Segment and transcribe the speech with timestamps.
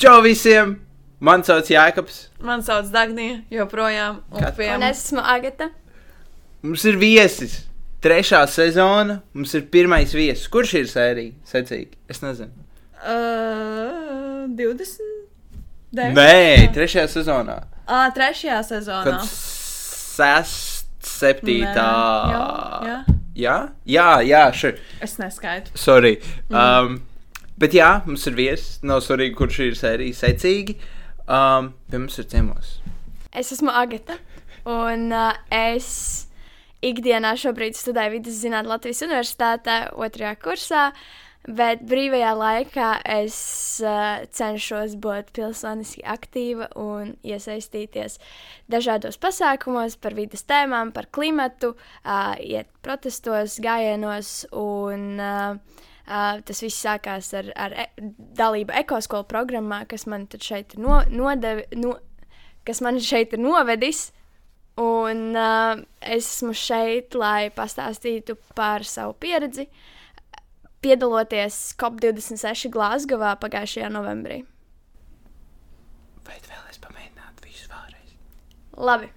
[0.00, 0.78] Čau visiem!
[1.20, 2.30] Man sauc Jēkabs.
[2.40, 4.22] Man sauc Dagnija, joprojām.
[4.32, 5.66] Un pie Un es esmu Agata.
[6.64, 7.58] Mums ir viesis.
[8.00, 9.18] Trešā sezona.
[9.36, 10.46] Mums ir pirmais viesis.
[10.48, 11.34] Kurš ir sērija?
[11.44, 12.00] Secīgi.
[12.08, 12.48] Es nezinu.
[13.04, 15.04] Uh, 20?
[16.16, 17.58] Nē, trešajā sezonā.
[17.84, 19.04] Ah, trešajā sezonā.
[19.04, 21.90] Kad sest, septītā.
[22.32, 22.98] Nē, jā, jā.
[23.44, 24.80] Jā, jā, jā šur.
[25.04, 25.76] Es neskaitu.
[25.76, 26.16] Sorry.
[26.48, 27.02] Um,
[27.60, 28.80] bet jā, mums ir viesis.
[28.86, 30.16] Nav svarīgi, kurš ir sērija.
[30.24, 30.76] Secīgi.
[31.30, 32.78] Um, pie mums ir ciemos.
[33.30, 34.18] Es esmu Agata.
[34.68, 36.26] Un uh, es
[36.84, 40.84] ikdienā šobrīd studēju vidus zinātnē Latvijas Universitātē, otrajā kursā.
[41.48, 43.36] Bet brīvajā laikā es
[43.80, 48.18] uh, cenšos būt pilsoniski aktīva un iesaistīties
[48.68, 54.34] dažādos pasākumos par vidas tēmām, par klimatu, uh, iet protestos, gājienos.
[54.52, 57.86] Un, uh, uh, tas viss sākās ar, ar e
[58.38, 61.94] dalību ekoskolu programmā, kas man tad šeit ir no, nodevi, no,
[62.66, 64.10] kas man šeit ir novedis.
[64.80, 69.66] Un uh, es esmu šeit, lai pastāstītu par savu pieredzi,
[70.80, 74.42] piedaloties COP26 Glasgowā pagājušajā novembrī.
[76.24, 78.14] Vai tu vēlies pamēģināt visu vēlreiz?
[78.78, 79.10] Labi,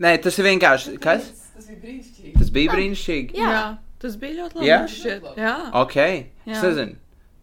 [0.00, 0.96] Nē, tas ir vienkārši.
[1.02, 1.28] Kas?
[1.52, 2.34] Tas bija brīnišķīgi.
[2.38, 3.36] Tas bija brīnišķīgi.
[3.36, 3.50] Jā.
[3.52, 3.64] jā.
[4.00, 4.68] Tas bija ļoti labi.
[4.68, 4.80] Jā?
[4.88, 5.26] šķiet.
[5.36, 5.54] Jā.
[5.82, 6.60] Ok, es Jā.
[6.64, 6.96] nezinu.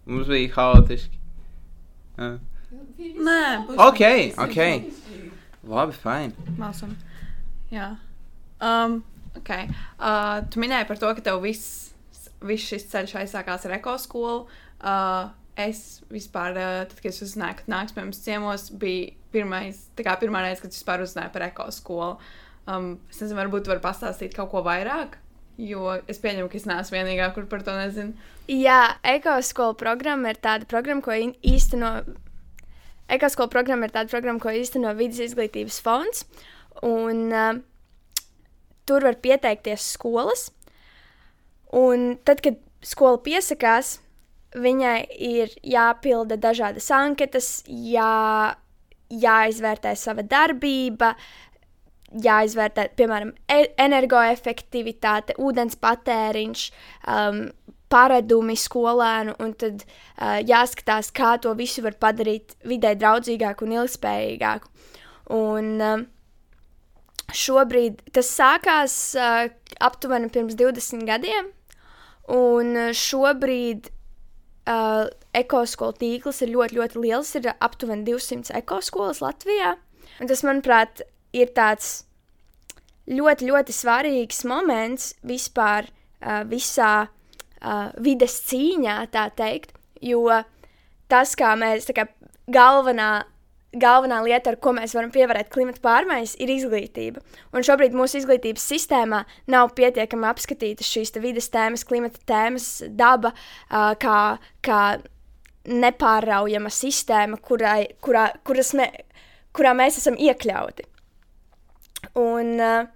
[0.07, 1.19] Mums bija haotiski.
[2.17, 2.37] Uh.
[2.97, 4.01] Nē, būs Ok,
[4.41, 4.57] ok.
[5.67, 6.47] Labi, fine.
[6.57, 6.95] Māsam.
[7.69, 7.91] Jā.
[8.63, 9.01] Um,
[9.37, 9.51] ok.
[9.99, 11.91] Uh, tu minēji par to, ka tev viss,
[12.41, 14.47] viss šis ceļš aizsākās ar ekoskolu.
[14.77, 19.85] Uh, es vispār, uh, tad, kad es uzzināju, ka nāks pie mums ciemos, bija pirmais,
[19.97, 22.17] tā kā pirmā reize, kad es vispār uzzināju par ekoskolu.
[22.67, 25.19] Um, es nezinu, varbūt tu vari pastāstīt kaut ko vairāk,
[25.57, 28.13] jo es pieņemu, ka es neesmu vienīgā, kur par to nezinu.
[28.51, 31.91] Jā, ekoskola programma ir tāda programma, ko īsteno.
[33.11, 36.25] Ekoskola programma ir tāda programma, ko īsteno vidus izglītības fonds.
[36.85, 37.59] Un, uh,
[38.87, 40.49] tur var pieteikties skolas.
[41.75, 43.97] Un tad, kad skola piesakās,
[44.55, 48.55] viņai ir jāpilda dažādas anketas, jā,
[49.11, 51.13] jāizvērtē sava darbība,
[52.23, 56.67] jāizvērtē, piemēram, e energoefektivitāte, ūdens patēriņš,
[57.11, 57.41] um,
[57.91, 64.71] paradumi skolēnu, un tad uh, jāskatās, kā to visu var padarīt vidē draudzīgāku un ilgspējīgāku.
[65.35, 66.07] Un, um,
[67.35, 69.47] šobrīd tas sākās uh,
[69.83, 71.51] aptuveni pirms 20 gadiem,
[72.31, 77.35] un uh, šobrīd uh, ekoskolu tīkls ir ļoti, ļoti liels.
[77.39, 79.75] Ir aptuveni 200 ekoskolas Latvijā.
[80.21, 81.03] Un tas, manuprāt,
[81.35, 82.03] ir tāds
[83.07, 89.73] ļoti, ļoti svarīgs moments vispār uh, visā uh, vides cīņā, tā teikt.
[90.03, 90.27] Jo
[91.09, 92.05] tas, kā mēs, tā kā
[92.51, 93.25] galvenā,
[93.77, 97.23] galvenā lieta, ar ko mēs varam pievērst klimata pārmaiņas, ir izglītība.
[97.55, 103.33] Un šobrīd mūsu izglītības sistēmā nav pietiekami apskatītas šīs te vides tēmas, klimata tēmas, daba,
[103.69, 104.19] kā,
[104.65, 104.81] kā
[105.67, 108.91] nepārraujama sistēma, kurai, kurā, kuras me,
[109.55, 110.85] kurā mēs esam iekļauti.
[112.17, 112.87] Un uh,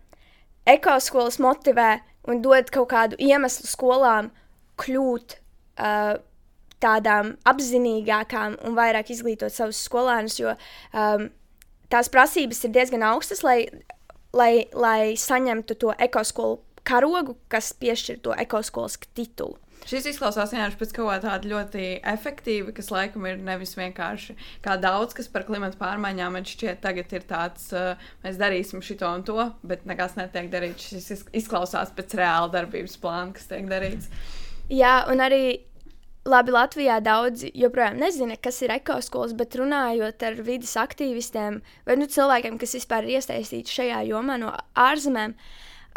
[0.69, 1.99] ekoskolas motivē
[2.29, 4.31] un dod kaut kādu iemeslu skolām
[4.81, 6.17] kļūt uh,
[6.81, 10.55] tādām apzinīgākām un vairāk izglītot savus skolēnus, jo
[10.97, 11.27] um,
[11.93, 13.59] tās prasības ir diezgan augstas, lai,
[14.33, 19.59] lai, lai saņemtu to ekoskolu karogu, kas piešķir to ekoskolas titulu.
[19.89, 24.75] Šis izklausās vienkārši pēc kaut kā tāda ļoti efektīva, kas laikam ir nevis vienkārši kā
[24.81, 29.25] daudz, kas par klimatu pārmaiņām man šķiet, tagad ir tāds, uh, mēs darīsim šito un
[29.27, 30.91] to, bet nekas netiek darīts.
[30.93, 34.11] Šis iz- izklausās pēc reāla darbības plāna, kas tiek darīts.
[34.71, 35.41] Jā, un arī
[36.29, 42.05] labi, Latvijā daudzi joprojām nezina, kas ir ekoskolas, bet runājot ar vidas aktīvistiem vai nu,
[42.05, 45.33] cilvēkiem, kas vispār ir iesaistīti šajā jomā no ārzemēm,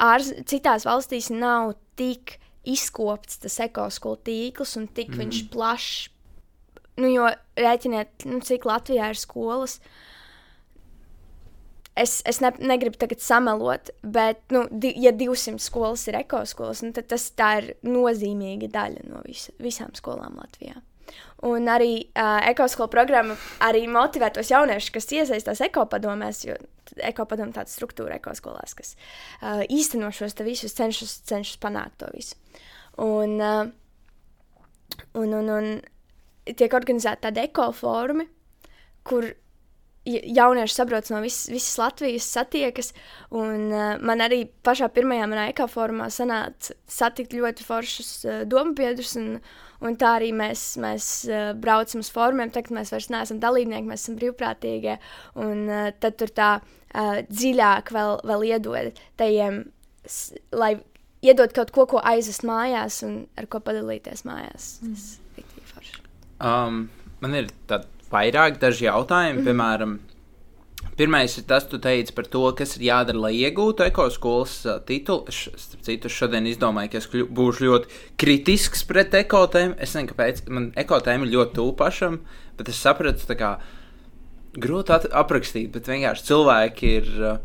[0.00, 5.20] ārz, citās valstīs nav tik izkopts tas ekoskolu tīkls un tik mm.
[5.22, 6.10] viņš plašs.
[6.94, 7.26] Nu, jo
[7.58, 9.80] rēķiniet, nu, cik Latvijā ir skolas.
[11.98, 16.90] Es, es ne, negribu tagad samelot, bet, nu, di, ja 200 skolas ir ekoskolas, nu,
[16.94, 20.80] tad tas tā ir nozīmīga daļa no vis, visām skolām Latvijā.
[21.44, 23.36] Un arī uh, ekoskola programma
[23.66, 26.56] arī motivē tos jauniešus, kas iesaistās ekopadomēs, jo
[27.04, 28.94] ekopadoma tāda struktūra ekoskolās, kas
[29.42, 32.38] uh, īsteno šos visus, cenšas, cenšas panākt to visu.
[33.04, 33.66] Un, uh,
[35.20, 38.28] un, un, un tiek organizēta tāda ekofórumi,
[39.04, 39.28] kur
[40.08, 42.92] ja- jaunieši sabrauc no vis, visas Latvijas, satiekas.
[43.30, 49.16] Un, uh, man arī pašā pirmajā manā ekoformā sanāca satikt ļoti foršus uh, domu biedrus.
[49.20, 49.40] Un,
[49.84, 52.50] un tā arī mēs, mēs uh, braucam uz formiem.
[52.54, 54.96] Tagad mēs vairs neesam dalībnieki, mēs esam brīvprātīgie.
[55.44, 59.62] Un uh, tad tur tā uh, dziļāk vēl, vēl iedod tajiem,
[60.52, 60.72] lai
[61.24, 64.74] iedod kaut ko, ko aizvest mājās un ar ko padalīties mājās.
[64.84, 65.06] Tas
[65.40, 66.00] ir tik forši.
[66.44, 66.82] Um,
[67.24, 69.46] man ir tādi vairāk daži jautājumi, Mhm.
[69.48, 69.94] piemēram,
[70.98, 75.24] pirmais ir tas, tu teici par to, kas ir jādara, lai iegūtu ekoskolas uh, titulu.
[75.30, 79.78] Es, starp citu, šodien izdomāju, ka es kļu, būšu ļoti kritisks pret ekotēmu.
[79.78, 82.20] Es nezinu, kāpēc man ekotēma ir ļoti tuvu pašam,
[82.58, 83.56] bet es sapratu, kā
[84.54, 87.10] grūti aprakstīt, bet vienkārši cilvēki ir.
[87.18, 87.42] Uh,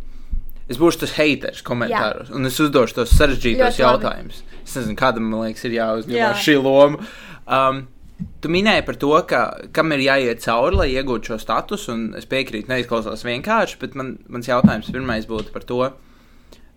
[0.69, 2.35] Es būšu tas haters komentāros, Jā.
[2.37, 4.43] un es uzdošu tos sarežģītos jautājumus.
[4.61, 6.43] Es nezinu, kādam man liekas, ir jāuzņemās Jā.
[6.45, 7.07] šī loma.
[7.49, 7.79] Um,
[8.43, 9.41] tu minēji par to, ka,
[9.75, 14.15] kam ir jāiet cauri, lai iegūtu šo statusu, un es piekrītu, neizklausās vienkārši, bet man,
[14.31, 15.81] mans jautājums pirmais būtu par to,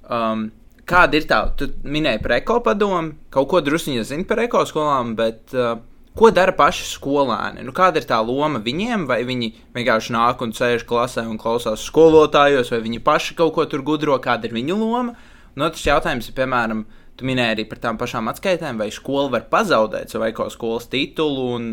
[0.08, 0.50] um,
[0.88, 5.76] kāda ir tā, tu minēji par ekopadomu, kaut ko druskuņi zini par ekoskolām, bet uh,
[6.18, 7.64] ko dara paši skolēni?
[7.66, 11.86] Nu, kāda ir tā loma viņiem, vai viņi vienkārši nāk un sēž klasē un klausās
[11.88, 15.16] skolotājos, vai viņi paši kaut ko tur gudro, kāda ir viņu loma?
[15.52, 16.86] Un otrs jautājums ir, piemēram,
[17.16, 21.70] tu minēji arī par tām pašām atskaitēm, vai skola var pazaudēt savu ekoskolas titulu, un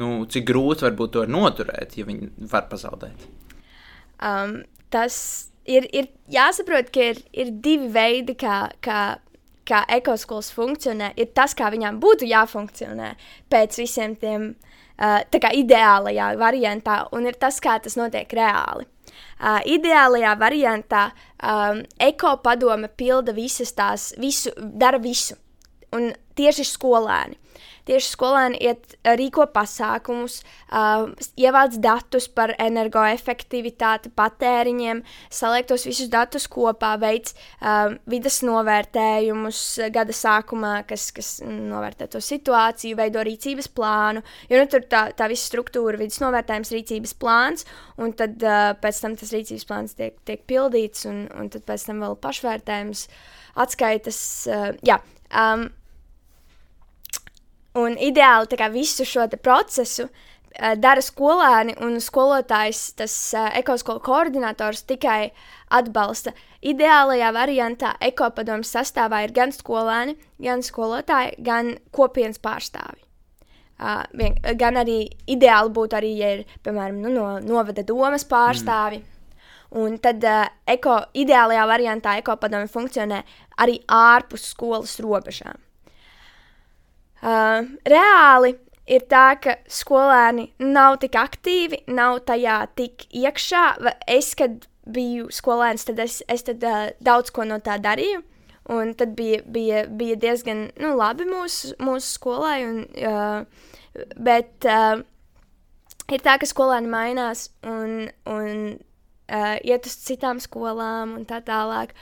[0.00, 3.26] nu, cik grūti varbūt to noturēt, ja viņi var pazaudēt.
[4.22, 5.16] Um, tas
[5.68, 9.00] ir, ir jāsaprot, ka ir, ir divi veidi, kā, kā,
[9.68, 11.12] kā ekoskolas funkcionē.
[11.20, 13.12] Ir tas, kā viņām būtu jāfunkcionē
[13.52, 18.88] pēc visiem tiem uh, ideālajā variantā, un ir tas, kā tas notiek reāli.
[19.42, 21.04] Uh, ideālajā variantā
[21.42, 25.36] um, ekopadome pilda visas tās, visu, dara visu.
[25.92, 27.36] Un tieši skolēni.
[27.88, 30.36] Tieši skolēni iet, rīko pasākumus,
[30.70, 31.08] uh,
[31.40, 35.00] ievāc datus par energoefektivitāti, patēriņiem,
[35.34, 39.64] saliek tos visus datus kopā, veic uh, vidas novērtējumus
[39.94, 44.22] gada sākumā, kas, kas novērtē to situāciju, veido rīcības plānu.
[44.46, 47.66] Jo nu, tur tā, tā visa struktūra, vidas novērtējums, rīcības plāns,
[47.98, 51.90] un tad uh, pēc tam tas rīcības plāns tiek, tiek pildīts, un, un tad pēc
[51.90, 53.06] tam vēl pašvērtējums,
[53.66, 54.24] atskaitas.
[54.46, 55.02] Uh, jā,
[55.34, 55.66] um,
[57.78, 64.84] Un ideāli kā visu šo procesu uh, dara skolēni, un skolotājs, tas uh, ekoskola koordinators
[64.84, 65.30] tikai
[65.72, 66.34] atbalsta.
[66.62, 73.00] Ideālajā variantā ekopadomu sastāvā ir gan skolēni, gan skolotāji, gan kopienas pārstāvi.
[73.82, 79.00] Uh, vien, gan arī ideāli būtu arī, ja ir, piemēram, nu, no novada domas pārstāvi.
[79.00, 79.08] Mm.
[79.80, 83.24] Un tad uh, eko, ideālajā variantā ekopadomu funkcionē
[83.64, 85.56] arī ārpus skolas robežām.
[87.22, 88.56] Uh, reāli
[88.90, 93.66] ir tā, ka skolēni nav tik aktīvi, nav tajā tik iekšā.
[94.10, 98.24] Es, kad biju skolēns, tad es, es tad, uh, daudz ko no tā darīju.
[98.72, 102.56] Un tad bija, bija, bija diezgan nu, labi mūsu, mūsu skolai.
[102.66, 103.70] Un, uh,
[104.18, 105.02] bet uh,
[106.10, 111.94] ir tā, ka skolēni mainās un, un uh, iet uz citām skolām un tā tālāk.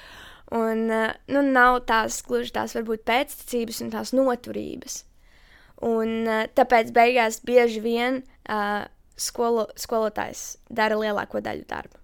[0.56, 5.02] Un, uh, nu, nav tās gluži tās varbūt pēctecības un tās noturības.
[5.86, 8.84] Un, tāpēc beigās bieži vien uh,
[9.16, 12.00] skolo, skolotājs dara lielāko daļu darba.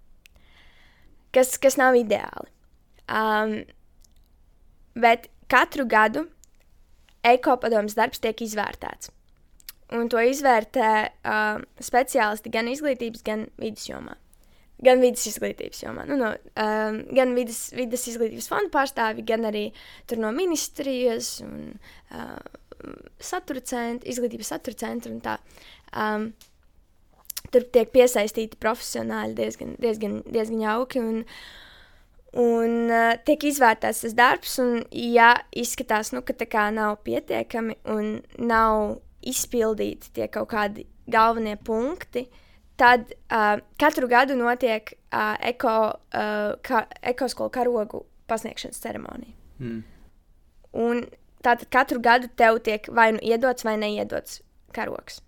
[1.36, 2.48] Kas, kas nav ideāli.
[3.06, 3.58] Um,
[4.96, 6.24] bet katru gadu
[7.26, 9.12] ekopadomas darbs tiek izvērtēts.
[9.94, 14.16] Un to izvērtē uh, speciālisti gan izglītības, gan vidas jomā.
[14.82, 16.04] Gan vidas izglītības jomā.
[16.08, 19.68] Nu, no, um, gan vidas, vidas izglītības fonda pārstāvi, gan arī
[20.18, 22.40] no ministrijas un uh,
[23.22, 25.36] satura centra, izglītības satura centra un tā.
[25.96, 26.30] Um,
[27.52, 31.02] tur tiek piesaistīti profesionāļi diezgan, diezgan, diezgan jauki.
[31.02, 31.22] Un,
[32.42, 37.78] un uh, tiek izvērtēts tas darbs, un, ja izskatās, nu, ka tā kā nav pietiekami
[37.92, 42.26] un nav izpildīti tie kaut kādi galvenie punkti,
[42.76, 45.76] tad uh, katru gadu notiek uh, eko,
[46.12, 49.32] uh, ka, ekoskolu karogu pasniegšanas ceremonija.
[49.62, 49.84] Mm.
[50.76, 51.06] Un
[51.46, 54.40] tātad katru gadu tev tiek vai nu iedots vai neiedots
[54.76, 55.20] karogs.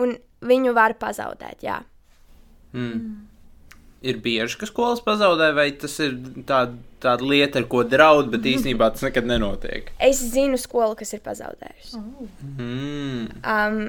[0.00, 1.80] Un viņu var pazaudēt, jā.
[2.76, 3.26] Mm.
[4.06, 8.44] Ir bieži, ka skolas pazaudē, vai tas ir tāda, tāda lieta, ar ko draud, bet
[8.46, 9.88] īstenībā tas nekad nenotiek.
[10.04, 12.02] Es zinu skolu, kas ir pazaudējusi.
[12.52, 13.22] Mm.
[13.40, 13.80] Um,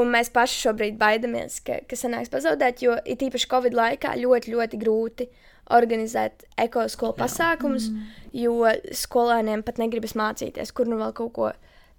[0.00, 4.56] un mēs paši šobrīd baidamies, ka, ka sanāks pazaudēt, jo it īpaši Covid laikā ļoti,
[4.56, 5.28] ļoti grūti
[5.74, 7.88] organizēt ekoskolu pasākumus,
[8.36, 11.50] jo skolēniem pat negribas mācīties, kur nu vēl kaut ko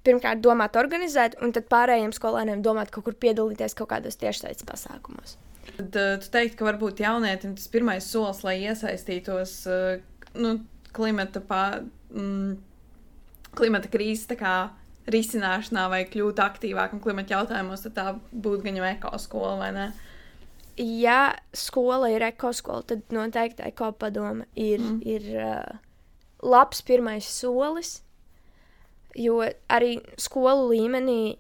[0.08, 5.36] pirmkārt domāt, organizēt, un tad pārējiem skolēniem domāt, kaut kur piedalīties kaut kādos tiešsaistes pasākumos.
[5.76, 9.98] Tad uh, tu teiksi, ka varbūt jaunietim tas pirmais solis, lai iesaistītos uh,
[10.40, 10.54] nu,
[10.96, 11.64] klimata, pā,
[12.14, 12.56] mm,
[13.58, 14.56] klimata krīzes tā kā
[15.12, 19.88] risināšanā vai kļūt aktīvākam klimata jautājumos, tad tā būtu gan jau ekoskola, vai ne?
[20.78, 25.00] Ja skola ir ekoskola, tad noteikti ekopadome ir, mm.
[25.06, 25.80] ir uh,
[26.44, 28.04] labs pirmais solis,
[29.18, 29.40] jo
[29.74, 31.38] arī skolu līmenī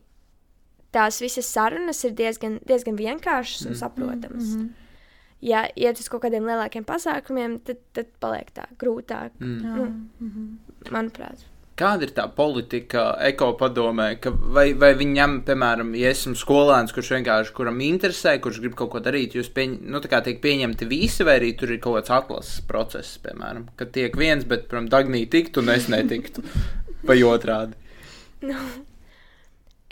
[0.95, 3.79] tās visas sarunas ir diezgan, diezgan vienkāršas un Mm.
[3.83, 4.55] saprotamas.
[4.55, 4.69] Mhm.
[5.41, 9.61] Ja iet uz kaut kādiem lielākiem pasākumiem, tad, tad paliek tā grūtāk, Mm.
[9.61, 9.85] Nu.
[10.19, 10.57] Mhm.
[10.89, 11.45] manuprāt.
[11.77, 17.53] Kāda ir tā politika ekopadomē, ka vai, vai viņam, piemēram, ja esmu skolēns, kurš vienkārši
[17.53, 21.21] kuram interesē, kurš grib kaut ko darīt, jūs pieņ, nu, tā kā tiek pieņemti visi,
[21.27, 25.21] vai arī tur ir kaut kāds atlases process, piemēram, ka tiek viens, bet, piemēram, Dagnī
[25.29, 26.41] tiktu un es netiktu,
[27.05, 27.77] vai otrādi.
[28.41, 28.57] Nu,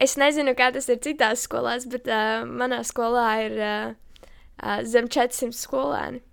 [0.01, 3.95] es nezinu, kā tas ir citās skolās, bet uh, manā skolā ir uh,
[4.57, 6.25] uh, zem 400 skolēni.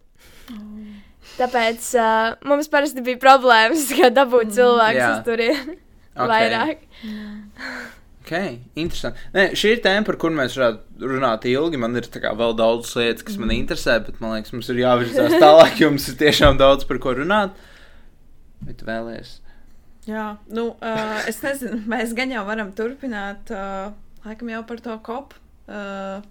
[1.38, 5.10] Tāpēc uh, mums parasti bija problēmas, kā dabūt cilvēkus jā.
[5.16, 5.78] uz turieni
[6.22, 6.28] Ok.
[6.28, 6.86] vairāk.
[8.22, 8.32] Ok,
[8.78, 9.18] interesanti.
[9.34, 11.80] Nē, šī ir tēma, par kuru mēs varētu runāt ilgi.
[11.80, 14.82] Man ir tā kā vēl daudz lietas, kas man interesē, bet man liekas, mums ir
[14.84, 17.56] jāvirzās tālāk, jo mums ir tiešām daudz par ko runāt.
[18.62, 19.40] Bet vēlēs.
[20.06, 23.90] Jā, nu, uh, es nezinu, mēs gan jau varam turpināt, uh,
[24.26, 25.42] laikam jau par to kopu.
[25.66, 26.22] Uh,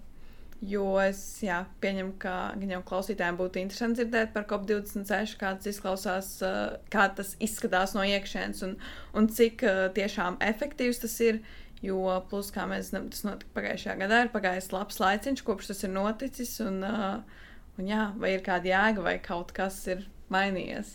[0.62, 5.70] jo es jā, pieņemu, ka gan jau klausītājiem būtu interesanti dzirdēt par COP26, kā tas
[5.72, 8.76] izklausās, uh, kā tas izskatās no iekšienes un,
[9.18, 11.42] un cik uh, tiešām efektīvs tas ir.
[11.82, 11.98] Jo,
[12.30, 15.90] plus, kā mēs zinām, tas notika pagājušajā gadā, ir pagājis labs laiciņš, kopš tas ir
[15.90, 16.52] noticis.
[16.62, 17.40] Un, uh,
[17.74, 20.94] un jā, vai ir kāda jēga, vai kaut kas ir mainījies.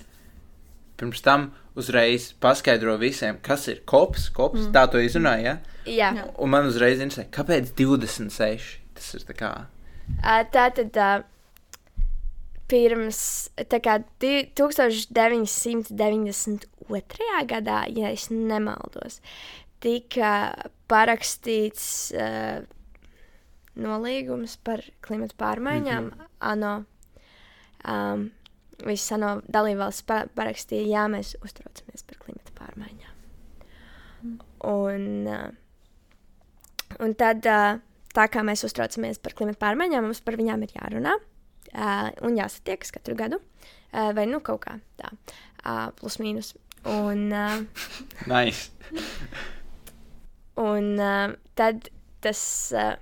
[0.98, 4.30] Pirms tam uzreiz paskaidro visiem, kas ir kops.
[4.32, 4.72] kops mm.
[4.80, 5.58] Tā to izrunāja.
[5.60, 5.84] Ja?
[5.84, 6.26] Jā, Jā.
[6.40, 8.87] Un man uzreiz interesē, kāpēc 26?
[8.98, 9.50] Tas ir tā kā.
[10.18, 11.22] uh, tā tad uh,
[12.68, 16.68] pirms kā di- 1992.
[17.48, 19.22] gadā, ja es nemaldos,
[19.80, 20.54] tika
[20.90, 22.62] parakstīts uh,
[23.78, 26.04] nolīgums par klimatu pārmaiņām.
[26.04, 26.28] Mm -hmm.
[26.40, 26.86] ANO,
[27.88, 28.32] um,
[28.86, 33.14] visas ANO dalībvalstis pa parakstīja, jā, mēs uztraucamies par klimatu pārmaiņām.
[34.64, 35.50] Un, uh,
[37.00, 37.80] un tad, uh,
[38.18, 42.94] tā kā mēs uztraucamies par klimatu pārmaiņām, mums par viņām ir jārunā uh, un jāsatiekas
[42.96, 45.12] katru gadu, uh, vai nu kaut kā tā,
[45.64, 46.56] uh, plus mīnus.
[46.88, 47.62] Un, uh,
[48.34, 48.72] Nice.
[50.58, 51.92] Un uh, tad
[52.26, 52.42] tas,
[52.74, 52.96] uh,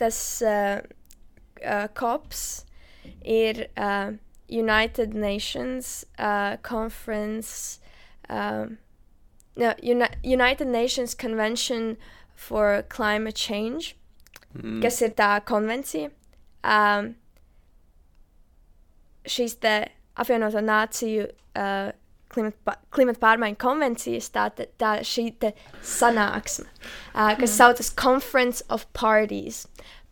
[0.00, 0.80] tas uh,
[1.62, 2.64] uh, COPS
[3.22, 4.12] ir uh,
[4.48, 7.78] United Nations uh, Conference,
[8.28, 8.78] um,
[9.56, 11.96] no, Uni United Nations Convention
[12.40, 13.94] for Climate Change,
[14.50, 14.80] Mm.
[14.82, 16.08] kas ir tā konvencija.
[16.66, 17.12] Um,
[19.30, 19.74] šīs te
[20.20, 21.92] apvienoto nāciju uh,
[22.32, 25.52] klimata, pa- klimata pārmaiņu konvencijas, tā, te- tā šī te
[25.86, 26.66] sanāksme,
[27.14, 29.64] uh, kas saucas Conference of Parties.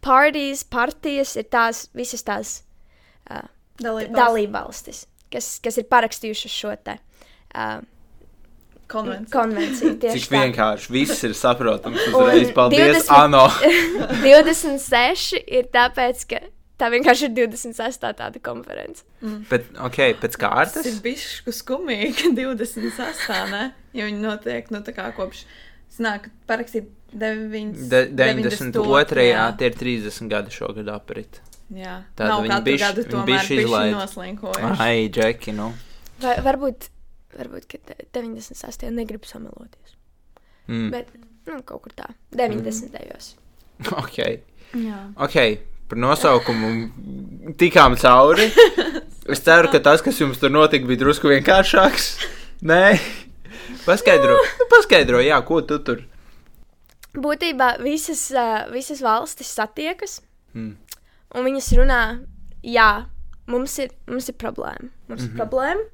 [0.06, 2.54] Parties, partijas ir tās visas tās
[3.30, 3.42] uh,
[3.82, 4.14] Dalībvalsts.
[4.20, 5.02] dalībvalstis,
[5.34, 6.98] kas, kas ir parakstījušas šo te
[7.58, 7.80] uh,
[8.88, 9.32] konvencija.
[9.40, 9.90] konvenciju.
[9.94, 10.42] Cik Tieši tā.
[10.42, 12.00] vienkārši viss ir saprotams.
[12.12, 13.46] Uzreiz paldies, 20 Ano.
[14.22, 16.40] 26 ir tāpēc, ka
[16.78, 17.98] tā vienkārši ir 26.
[18.18, 19.04] tāda konference.
[19.50, 20.86] Bet, ok, pēc Tas kārtas.
[20.86, 21.26] ir bijis
[21.60, 23.50] skumīgi, ka 26.
[23.52, 23.64] ne?
[23.96, 25.44] Jo viņi notiek, nu, tā kā kopš,
[25.98, 29.24] snāk, parakstīt 9, De, 92.
[29.32, 31.40] Jā, tie ir 30 gadi šogad aprit.
[31.72, 33.94] Jā, Tāda katru bišķi- tomēr bišķi bišķi izlaid.
[33.96, 34.76] noslinkojuši.
[34.80, 35.72] Ai, Džeki, nu.
[36.22, 36.88] Vai, varbūt,
[37.36, 38.90] varbūt ka te- 98.
[38.94, 39.96] negribu sameloties.
[40.68, 40.90] Mm.
[40.92, 41.08] Bet,
[41.48, 42.92] nu, kaut kur tā, 90.
[42.92, 43.34] gados.
[44.02, 44.18] Ok.
[44.74, 44.98] Jā.
[45.16, 45.36] Ok,
[45.88, 46.70] par nosaukumu
[47.60, 48.48] tikām cauri.
[49.28, 52.08] Es ceru, ka tas, kas jums tur notika, bija drusku vienkāršāks.
[52.68, 52.98] Nē,
[53.86, 56.02] paskaidro, nu, paskaidro jā, ko tu tur.
[57.18, 60.20] Būtībā visas, uh, visas valstis satiekas,
[60.54, 60.74] Mm.
[61.36, 62.00] un viņas runā,
[62.64, 63.06] jā,
[63.46, 64.88] mums ir, mums ir problēma.
[65.08, 65.34] Mums mm -hmm.
[65.34, 65.84] ir problēma.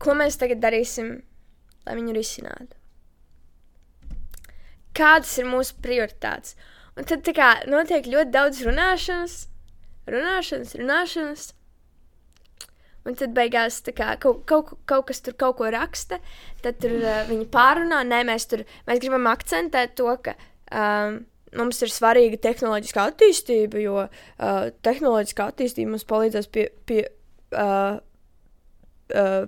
[0.00, 1.18] Ko mēs tagad darīsim,
[1.86, 2.76] lai viņu risinātu?
[4.96, 6.56] Kādas ir mūsu prioritātes?
[6.98, 9.36] Un tad tā kā notiek ļoti daudz runāšanas,
[10.10, 11.48] runāšanas, runāšanas.
[13.08, 16.18] Un tad beigās kā, kaut, kaut, kaut kas tur kaut ko raksta,
[16.64, 18.02] tad tur uh, viņi pārunā.
[18.04, 20.34] Nē, mēs tur mēs gribam akcentēt to, ka
[20.68, 21.22] um,
[21.56, 27.00] mums ir svarīga tehnoloģiskā attīstība, jo uh, tehnoloģiskā attīstība mums palīdzēs pie, pie,
[27.56, 27.96] uh,
[29.16, 29.40] uh,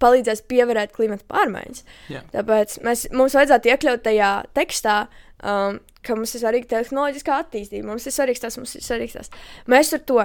[0.00, 1.84] palīdzēs pievērst klimata pārmaiņas.
[2.12, 2.22] Jā.
[2.34, 4.96] Tāpēc mēs, mums vajadzētu iekļaut tajā tekstā,
[5.44, 9.32] um, ka mums ir svarīga tehnoloģiskā attīstība, mums ir svarīgs tas, mums ir svarīgs tas.
[9.70, 10.24] Mēs ar to.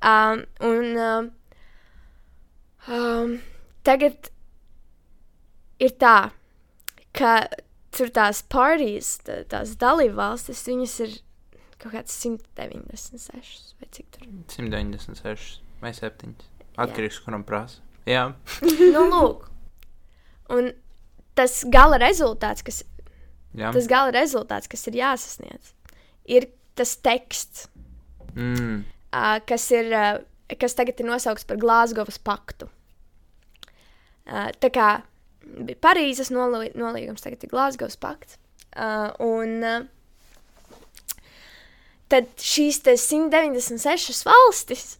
[0.00, 1.30] Um, un um,
[2.86, 3.36] um,
[3.86, 4.30] tagad
[5.82, 6.16] ir tā,
[7.16, 7.36] ka
[7.96, 11.16] tur tās partijas, tā, tās dalībvalstis, viņas ir
[11.80, 14.28] kaut kāds 196 vai cik tur.
[14.52, 16.36] 196 vai 7.
[16.80, 17.85] Atkarīgs, kuram prasa.
[18.06, 18.28] Jā,
[18.94, 19.46] nu, lūk.
[20.54, 20.70] Un
[21.36, 22.82] tas gala rezultāts, kas,
[23.58, 23.72] jā.
[23.74, 25.72] tas gala rezultāts, kas ir jāsasniedz,
[26.30, 26.48] ir
[26.78, 27.68] tas teksts,
[28.36, 28.82] Mm.
[29.16, 30.18] uh, kas, ir, uh,
[30.60, 32.66] kas tagad ir nosaukts par Glāzgovas paktu.
[34.28, 34.88] Uh, tā kā
[35.64, 38.36] bija Parīzes nolī- nolīgums, tagad ir Glāzgovas pakts.
[38.76, 39.86] Uh, un uh,
[42.12, 44.98] tad šīs te 196 valstis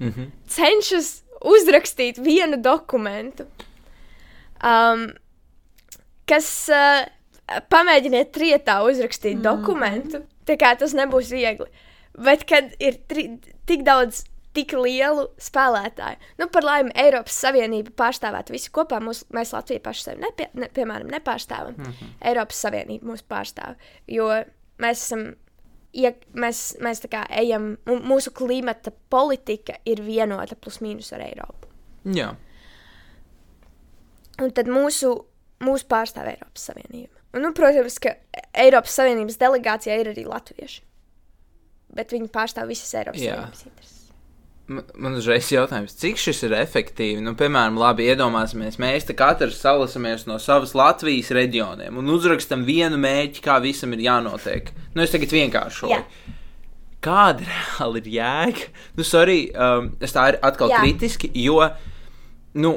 [0.00, 0.28] Mhm.
[0.54, 3.46] cenšas uzrakstīt vienu dokumentu,
[4.64, 5.08] um,
[6.28, 7.04] kas uh,
[7.72, 9.44] pamēģiniet trietā uzrakstīt mm.
[9.44, 10.22] dokumentu.
[10.48, 11.68] Tā kā tas nebūs viegli.
[12.24, 13.26] Bet, kad ir tri,
[13.68, 14.22] tik daudz,
[14.54, 19.00] tik lielu spēlētāju, nu, par laimi, Eiropas Savienība pārstāvētu visu kopā.
[19.02, 21.74] Mūs, mēs Latviju paši sevi, nepie, ne, piemēram, nepārstāvam.
[21.78, 22.12] Mm -hmm.
[22.30, 23.74] Eiropas Savienība mūs pārstāv.
[24.06, 24.28] Jo
[24.78, 25.32] mēs esam
[25.94, 31.70] ja mēs, mēs tā kā ejam, mūsu klimata politika ir vienota plus mīnus ar Eiropu.
[32.14, 32.32] Jā.
[34.42, 35.14] Un tad mūsu,
[35.62, 37.14] mūsu pārstāv Eiropas Savienība.
[37.34, 38.16] Un, nu, protams, ka
[38.64, 40.82] Eiropas Savienības delegācijā ir arī latvieši.
[41.94, 43.38] Bet viņi pārstāv visas Eiropas Jā.
[43.38, 43.93] Savienības intereses.
[44.64, 47.20] Man uzreiz jautājums, cik šis ir efektīvi?
[47.20, 53.42] Nu, piemēram, labi iedomāsimies, mēs katrs salasamies no savas Latvijas reģioniem un uzrakstam vienu mērķi,
[53.44, 54.72] kā visam ir jānotiek.
[54.94, 55.92] Nu, es tagad vienkāršoju.
[55.92, 56.00] Jā.
[57.04, 58.72] Kāda reāli ir jēga?
[58.96, 60.80] Nu, sorry, um, es tā ir atkal Jā.
[60.80, 60.86] Jā.
[60.86, 61.60] kritiski, jo,
[62.56, 62.72] nu,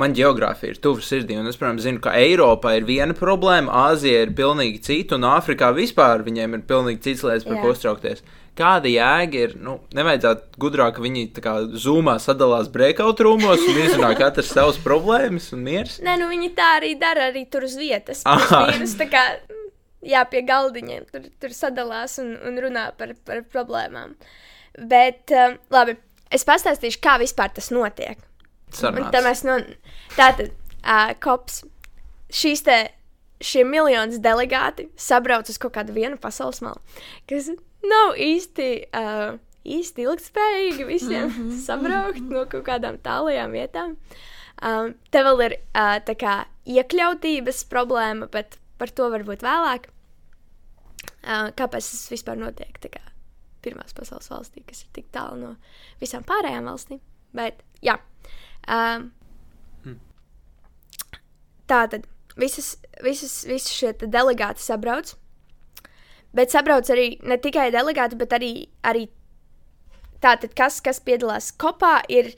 [0.00, 4.24] man geogrāfija ir tuva sirdī, un es, protams, zinu, ka Eiropā ir viena problēma, Āzija
[4.24, 7.64] ir pilnīgi cita, un Āfrikā vispār viņiem ir pilnīgi cits lietas, par Jā.
[7.66, 8.24] ko uztraukties.
[8.58, 9.52] Kāda jēga ir?
[9.62, 14.80] Nu, nevajadzētu gudrāk, ka viņi tā kā zūmā sadalās breakout rūmos un izrunā katrs savas
[14.82, 15.98] problēmas un miers.
[16.04, 18.24] Nē, nu viņi tā arī dara arī tur uz vietas.
[19.00, 19.24] Tā kā,
[20.04, 24.16] jā, pie galdiņiem tur, tur sadalās un, un runā par, par problēmām.
[24.90, 25.96] Bet, um, labi,
[26.32, 28.20] es pastāstīšu, kā vispār tas notiek.
[28.76, 29.56] Tā mēs no
[30.18, 31.62] tātad, uh, kops,
[32.34, 32.78] šīs te,
[33.40, 36.80] šie miljonus delegāti sabrauc uz kaut kādu vienu pasaules malu,
[37.30, 37.48] kas
[37.86, 41.60] nav īsti, uh, īsti ilgspējīgi visiem mm -hmm.
[41.64, 43.96] sabraukt no kaut kādām tālajām vietām.
[44.60, 49.88] Um, te vēl ir uh, tā kā iekļautības problēma, bet par to varbūt vēlāk.
[51.24, 52.76] Uh, kāpēc tas vispār notiek?
[52.80, 53.00] Tā kā
[53.62, 55.56] pirmās pasaules valstī, kas ir tik tālu no
[56.00, 57.00] visām pārējām valstīm.
[57.32, 57.98] Bet, jā.
[58.68, 59.12] Um,
[61.70, 62.06] tā tad
[62.40, 65.14] visas, visas, visas šie te delegāti sabrauc.
[66.36, 68.50] Bet sabrauc arī ne tikai delegāti, bet arī,
[68.86, 69.08] arī
[70.22, 72.32] tātad, kas, kas piedalās kopā, ir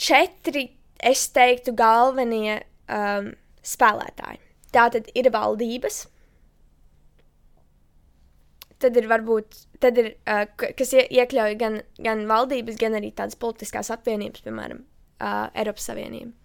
[0.00, 0.66] četri,
[0.98, 2.58] es teiktu, galvenie
[2.90, 3.30] um,
[3.62, 4.40] spēlētāji.
[4.74, 6.02] Tātad ir valdības,
[8.80, 13.38] tad ir varbūt, tad ir, uh, kas ie, iekļauj gan, gan valdības, gan arī tādas
[13.38, 16.39] politiskās apvienības, piemēram, uh, Eiropas Savienība.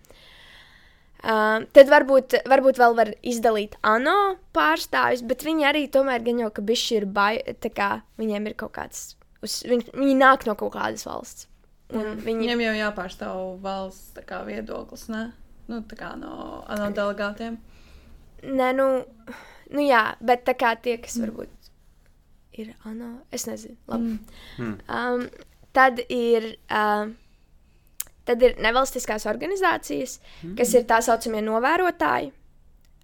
[1.25, 6.51] Uh, tad varbūt, varbūt vēl var izdalīt ANO pārstāvjus, bet viņi arī tomēr gan jau,
[6.53, 7.87] ka bišķi ir baigi, tā kā
[8.21, 8.99] viņiem ir kaut kāds,
[9.41, 11.47] uz, viņi, viņi nāk no kaut kādas valsts.
[11.95, 15.23] Un viņi, Viņam jau jāpārstāv valsts tā kā, viedoklis, ne?
[15.69, 17.57] Nu, tā kā no, no delegātiem.
[18.45, 18.87] Nē, nu,
[19.73, 21.71] nu jā, bet tā kā tie, kas varbūt
[22.61, 23.77] ir ANO, es nezinu.
[23.89, 24.17] Labi.
[24.61, 24.79] Mm.
[24.85, 25.29] Um,
[25.73, 26.51] tad ir.
[26.69, 27.15] Uh,
[28.25, 30.55] Tad ir nevalstiskās organizācijas, mm.
[30.57, 32.31] kas ir tā saucamie novērotāji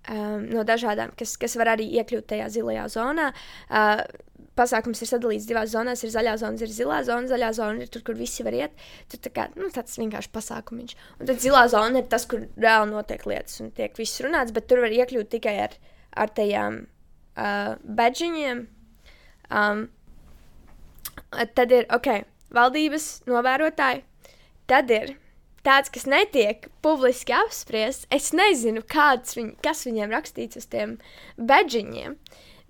[0.10, 3.30] um, no dažādām, kas, kas var arī iekļūt tajā zilajā zonā.
[3.70, 4.02] Uh,
[4.58, 6.04] pasākums ir sadalīts divās zonās.
[6.04, 7.30] Ir zaļā zona, ir zilā zona.
[7.30, 8.76] Zaļā zona ir tur, kur visi var iet.
[9.12, 10.98] Tur tā kā, nu, tāds vienkārši pasākumiņš.
[11.20, 14.68] Un tad zilā zona ir tas, kur reāli notiek lietas un tiek viss runāts, bet
[14.70, 15.78] tur var iekļūt tikai ar,
[16.26, 18.64] ar tajām uh, bedžiņiem.
[19.52, 19.88] Um,
[21.58, 22.14] tad ir, ok,
[22.56, 24.06] valdības novērotāji.
[24.72, 25.16] Tad ir
[25.66, 28.08] tāds, kas netiek publiski apspriests.
[28.14, 28.84] Es nezinu,
[29.36, 30.98] viņ, kas viņiem rakstīts uz tiem
[31.38, 32.16] bedžiņiem.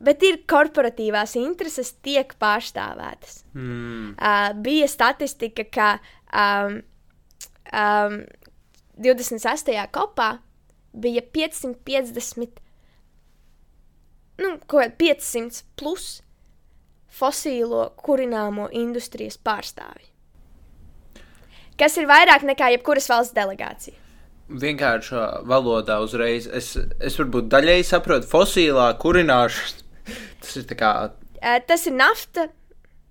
[0.02, 3.44] Bet ir korporatīvās intereses, tiek pārstāvētas.
[3.54, 4.16] Mm.
[4.18, 5.90] Uh, bija statistika, ka
[6.34, 6.80] um,
[7.70, 8.18] um,
[8.98, 9.70] 26.
[9.94, 10.32] kopā
[10.92, 12.58] bija 550,
[14.42, 16.08] nu, ko 500 plus
[17.12, 20.11] fosīlo kurināmo industrijas pārstāvji.
[21.82, 23.98] Kas ir vairāk nekā jebkuras valsts delegācija.
[24.52, 26.46] vienkāršā valodā uzreiz.
[26.48, 29.86] Es, es varbūt daļēji saprotu fosilā kurināšanu.
[30.44, 30.94] Tas ir tā kā,
[31.42, 32.44] Uh, tas ir nafta,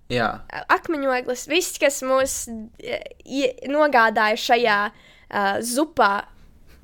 [0.07, 6.13] jā, uh, akmeņoglis, viss, kas mūs uh, ie- nogādāja šajā uh, zupā.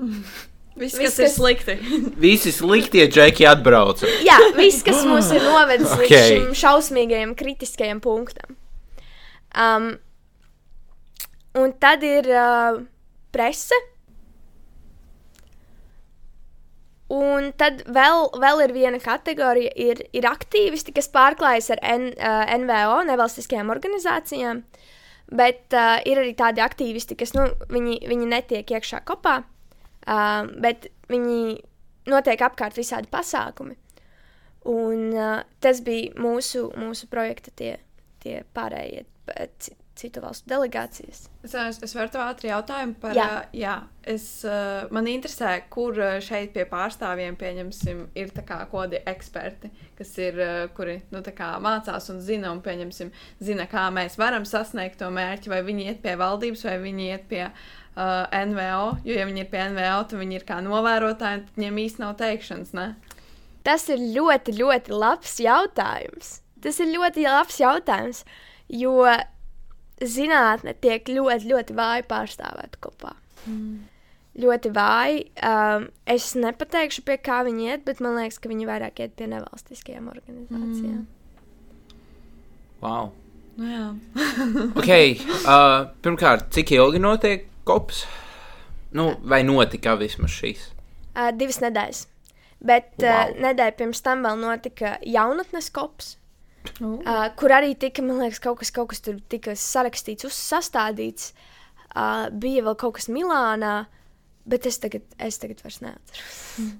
[0.77, 1.77] Viss, Viss, kas ir kas- slikti.
[2.27, 4.11] visi sliktie džeki atbrauca.
[4.27, 6.03] Jā, viss, kas mūs ir novedis okay.
[6.11, 8.59] līdz šim šausmīgajam, kritiskajam punktam.
[9.55, 9.87] Um,
[11.57, 12.81] un tad ir uh,
[13.35, 13.79] prese.
[17.13, 22.43] Un tad vēl, vēl ir viena kategorija, ir, ir aktīvisti, kas pārklājas ar N, uh,
[22.59, 24.65] NVO, nevalstiskajām organizācijām.
[25.31, 30.91] Bet uh, ir arī tādi aktīvisti, kas nu, viņi, viņi netiek iekšā kopā, uh, bet
[31.11, 31.41] viņi
[32.11, 33.79] notiek apkārt visādi pasākumi.
[34.67, 37.77] Un uh, tas bija mūsu, mūsu projekta tie,
[38.23, 39.07] tie pārējie
[39.97, 41.27] citu valstu delegācijas.
[41.47, 43.17] Es, es, varu tev ātri jautājumu par.
[43.17, 43.29] Jā.
[43.57, 44.27] jā es,
[44.95, 48.33] man interesē, kur šeit pie pārstāvjiem, pieņemsim, ir
[48.71, 50.39] kodi eksperti, kas ir,
[50.77, 53.11] kuri nu, kā mācās un zina, un pieņemsim,
[53.43, 57.29] zina, kā mēs varam sasniegt to mērķi, vai viņi iet pie valdības, vai viņi iet
[57.31, 58.89] pie uh, NVO.
[59.09, 62.05] Jo, ja viņi ir pie NVO, tad viņi ir kā novērotāji, un tad viņiem īsti
[62.05, 62.75] nav teikšanas.
[62.77, 62.91] Ne?
[63.67, 66.37] Tas ir ļoti, ļoti labs jautājums.
[66.63, 68.23] Tas ir ļoti labs jautājums,
[68.73, 69.01] jo
[70.03, 73.15] zinātne tiek ļoti, ļoti vāji pārstāvēta kopā.
[73.47, 73.85] Mm.
[74.37, 75.21] Ļoti vāji.
[75.41, 79.31] Um, es nepateikšu, pie kā viņi iet, bet man liekas, ka viņi vairāk iet pie
[79.33, 81.05] nevalstiskajām organizācijām.
[81.07, 81.07] Mm.
[82.83, 83.15] Wow.
[83.57, 83.87] Nu, jā.
[84.83, 84.91] Ok,
[85.49, 88.05] uh, pirmkārt, cik ilgi notiek kops?
[88.97, 90.69] Nu, vai notika vismaz šīs?
[91.17, 92.05] Uh, divas nedēļas.
[92.61, 93.09] Bet wow.
[93.09, 93.33] Wow.
[93.33, 96.19] uh, nedēļa pirms tam vēl notika jaunatnes kops.
[96.81, 100.39] Nu, Uh, kur arī tika, man liekas, kaut kas, kaut kas tur tika sarakstīts, uz-
[100.53, 101.33] sastādīts.
[101.97, 103.87] Uh, bija vēl kaut kas Milānā,
[104.47, 106.75] bet es tagad, es tagad vairs neatceros.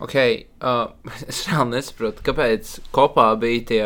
[0.00, 0.14] Ok,
[0.60, 0.92] uh,
[1.30, 3.82] es reāli nesaprotu, kāpēc kopā bija tie,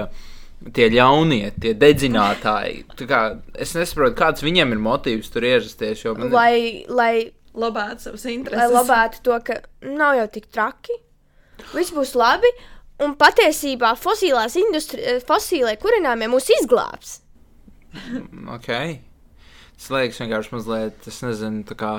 [0.77, 2.85] tie ļaunie, tie dedzinātāji.
[2.99, 3.21] Tā Kā,
[3.55, 6.03] es nesaprotu, kāds viņiem ir motīvs tur ierasties.
[6.05, 7.15] jo Man, Lai, lai,
[7.55, 8.71] Labāt savas lai intereses.
[8.71, 10.95] labātu to, ka nav jau tik traki,
[11.75, 12.47] viss būs labi.
[13.05, 17.19] Un patiesībā fosilās industri- fosīlē kurināmie mūs izglābs.
[18.57, 18.71] ok.
[19.81, 21.93] Tas liekas vienkārši mazliet, es nezinu, tā kā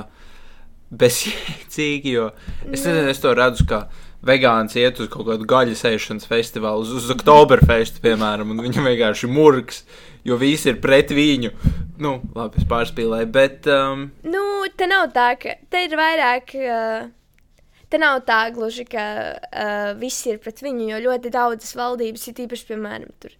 [0.92, 2.28] bezjēdzīgi, jo
[2.70, 3.86] es nezinu, es to redzu, ka
[4.28, 9.30] vegāns iet uz kaut kādu gaļas ēšanas festivālu, uz, uz Oktoberfestu, piemēram, un viņam vienkārši
[9.32, 9.82] murgs,
[10.28, 11.54] jo visi ir pret viņu.
[12.02, 13.66] Nu, labi, es pārspīlēju, bet.
[13.72, 14.44] Um, Nu,
[14.78, 16.54] te nav tā, ka te ir vairāk.
[16.58, 17.10] Uh,
[17.92, 22.44] te nav tā gluži, ka uh, viss ir pret viņu, jo ļoti daudzas valdības ir
[22.46, 23.36] īpaši, piemēram, tur,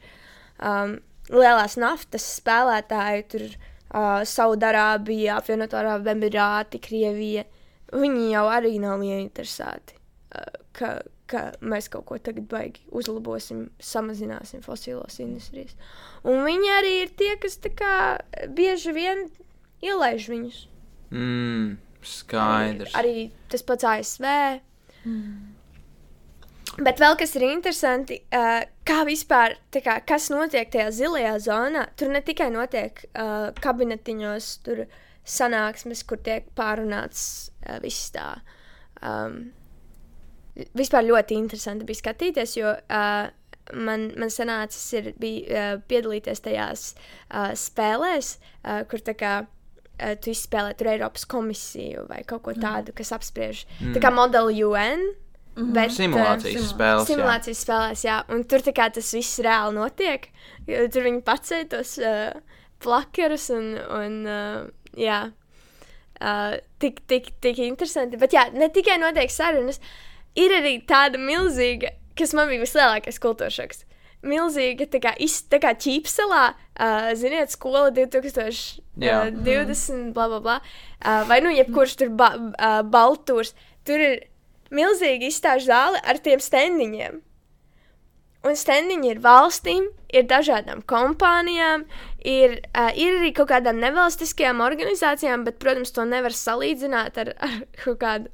[0.60, 0.98] um,
[1.32, 7.48] lielās naftas spēlētāji, tur uh, Saudārābija, apvienotā Arābu Emirāti, Krievija.
[7.92, 9.98] Viņi jau arī nav ieinteresēti,
[10.36, 10.94] uh, ka,
[11.32, 15.76] ka mēs kaut ko tagad baigi uzlabosim, samazināsim fosilos industrijas.
[16.28, 17.96] Un viņi arī ir tie, kas kā
[18.52, 19.30] bieži vien
[19.84, 20.66] ielaiž viņus.
[21.12, 22.94] mm, skaidrs.
[22.98, 24.28] Arī tas pats ASV.
[26.80, 31.88] Bet vēl kas ir interesanti, uh, kā vispār, tā kā, kas notiek tajā zilajā zonā.
[32.00, 34.86] Tur ne tikai notiek uh, kabinetiņos, tur
[35.28, 37.26] sanāksmes, kur tiek pārunāts
[37.66, 38.30] uh, viss tā.
[39.04, 39.52] Um,
[40.78, 43.28] vispār ļoti interesanti bija skatīties, jo uh,
[43.74, 49.34] man, man sanācis ir, bija uh, piedalīties tajās uh, spēlēs, uh, kur tā kā
[50.22, 53.66] tu izspēlē tur Eiropas komisiju vai kaut ko tādu, kas apspriež.
[53.80, 53.96] Mm.
[53.98, 55.04] Tā kā modeli UN.
[55.52, 57.04] Bet, Simulācijas simulā- spēles.
[57.04, 57.10] jā.
[57.12, 58.18] Simulācijas spēlēs, jā.
[58.32, 60.30] Un tur tā kā tas viss reāli notiek.
[60.66, 62.32] Tur viņi pacēla tos uh,
[62.80, 64.62] plakerus un, un uh,
[64.96, 65.20] jā.
[66.22, 68.18] Uh, tik, tik, tik interesanti.
[68.22, 69.82] Bet jā, ne tikai notiek sarunas,
[70.40, 73.84] ir arī tāda milzīga, kas man bija vislielākais kultūras šoks.
[74.22, 79.24] Milzīga, tā kā, iz, tā kā ķīpselā, uh, ziniet, skola 2020, Jā.
[79.32, 80.58] uh, 20, bla, bla, bla.
[81.02, 83.56] Uh, vai nu jebkurš tur ba, uh, baltūrs.
[83.88, 84.20] Tur ir
[84.70, 87.18] milzīga izstāžu zāle ar tiem stendiņiem.
[88.46, 91.84] Un stendiņi ir valstīm, ir dažādām kompānijām,
[92.26, 97.60] ir, uh, ir arī kaut kādām nevalstiskajām organizācijām, bet, protams, to nevar salīdzināt ar, ar
[97.84, 98.32] kaut kādu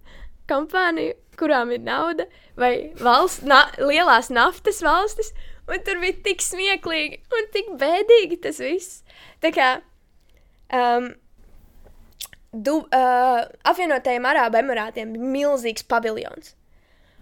[0.51, 2.25] kompāniju, kurām ir nauda,
[2.57, 5.33] vai valsts, na, lielās naftas valstis.
[5.67, 9.01] Un tur bija tik smieklīgi un tik bēdīgi tas viss.
[9.43, 9.69] Tā kā
[10.73, 11.09] um,
[12.53, 16.53] du, uh, apvienotajiem Arābu Emirātiem bija milzīgs paviljons,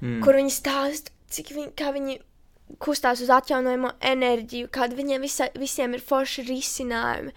[0.02, 0.22] mm.
[0.26, 2.18] kur viņi stāsta, cik viņi, viņi
[2.82, 7.34] kustās uz atjaunojumu enerģiju, kāda viņiem visa, visiem ir forši risinājumi.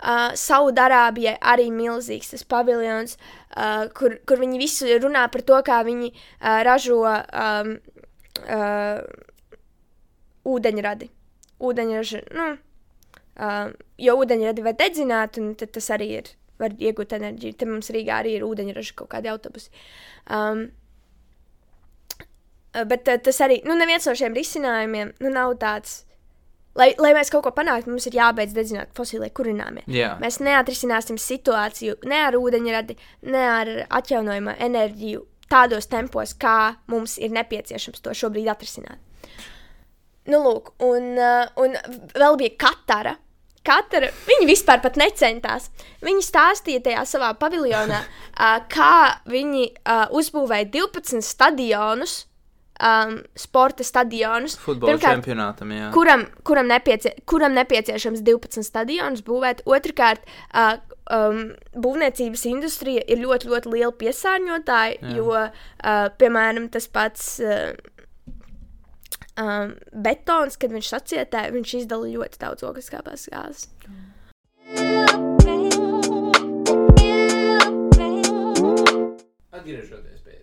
[0.00, 3.18] Uh, Saudārābijai arī milzīgs tas paviljons,
[3.52, 7.74] uh, kur, kur viņi visu runā par to, kā viņi uh, ražo um,
[8.46, 9.02] uh,
[10.54, 11.08] ūdeņradi.
[11.60, 17.56] Ūdeņraži, nu, uh, jo ūdeņradi var dedzināt, un tas arī ir, var iegūt enerģiju.
[17.60, 19.72] Te mums Rīgā arī ir ūdeņraži kaut kādi autobusi.
[20.30, 20.68] Um,
[22.70, 26.04] Bet tas arī, nu, neviens no šiem risinājumiem nu, nav tāds,
[26.78, 29.82] Lai, lai mēs kaut ko panāktu, mums ir jābeidz dedzināt fosilie kurināmie.
[29.90, 30.12] Jā.
[30.22, 32.94] Mēs neatrisināsim situāciju ne ar ūdeņradi,
[33.26, 39.02] ne ar atjaunojumu enerģiju tādos tempos, kā mums ir nepieciešams to šobrīd atrisināt.
[40.30, 41.76] Nu, lūk, un, uh, un
[42.14, 43.16] vēl bija Katara.
[43.66, 45.68] Katra, viņi vispār necentās.
[46.00, 52.22] Viņi stāstīja tajā savā paviljonā, uh, kā viņi uh, uzbūvēja 12 stadionus
[52.80, 54.56] um, sporta stadionus.
[54.60, 55.90] Futbola čempionātam, jā.
[55.94, 59.62] Kuram, kuram, nepiecie, kuram nepieciešams 12 stadionus būvēt.
[59.68, 60.80] Otrakārt, uh,
[61.12, 61.42] um,
[61.76, 65.16] būvniecības industrija ir ļoti, ļoti liela piesārņotāja, jā.
[65.18, 67.32] jo, uh, piemēram, tas pats.
[67.44, 67.72] Uh,
[69.38, 73.68] Um, betons, kad viņš sacietēja, viņš izdala ļoti daudz ogliskāpās gāzes.
[79.54, 80.38] Atgriežoties pie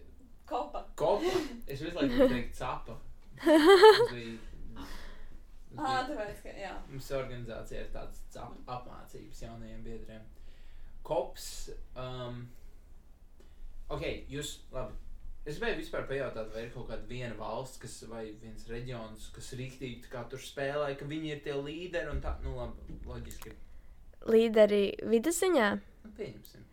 [0.47, 0.85] Kopa.
[0.95, 1.33] kopa,
[1.67, 2.99] es visu laiku teiktu capa.
[5.77, 6.71] Ah, tāpēc, ka, jā.
[6.89, 10.23] Mums organizācijā ir tāds apmācības jaunajiem biedriem.
[11.05, 11.69] Kops.
[11.93, 12.47] Um,
[13.93, 14.97] ok, jūs, labi.
[15.47, 19.53] Es gribēju vispār pajautāt, vai ir kaut kāda viena valsts, kas, vai viens reģions, kas
[19.55, 23.53] rīktīgi kā tur spēlē, ka viņi ir tie līderi un tā, nu labi, loģiski.
[24.27, 25.69] Līderi vidusziņā.
[26.03, 26.65] Nu, pieņemsim.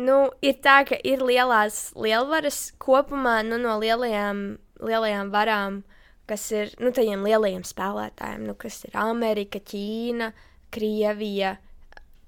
[0.00, 4.40] Nu, ir tā, ka ir lielās lielvaras kopumā nu, no lielajām,
[4.80, 5.82] lielajām varām,
[6.30, 10.32] kas ir nu, tajiem lielajiem spēlētājiem, nu, kas ir Amerika, Ķīna,
[10.72, 11.52] Krievija,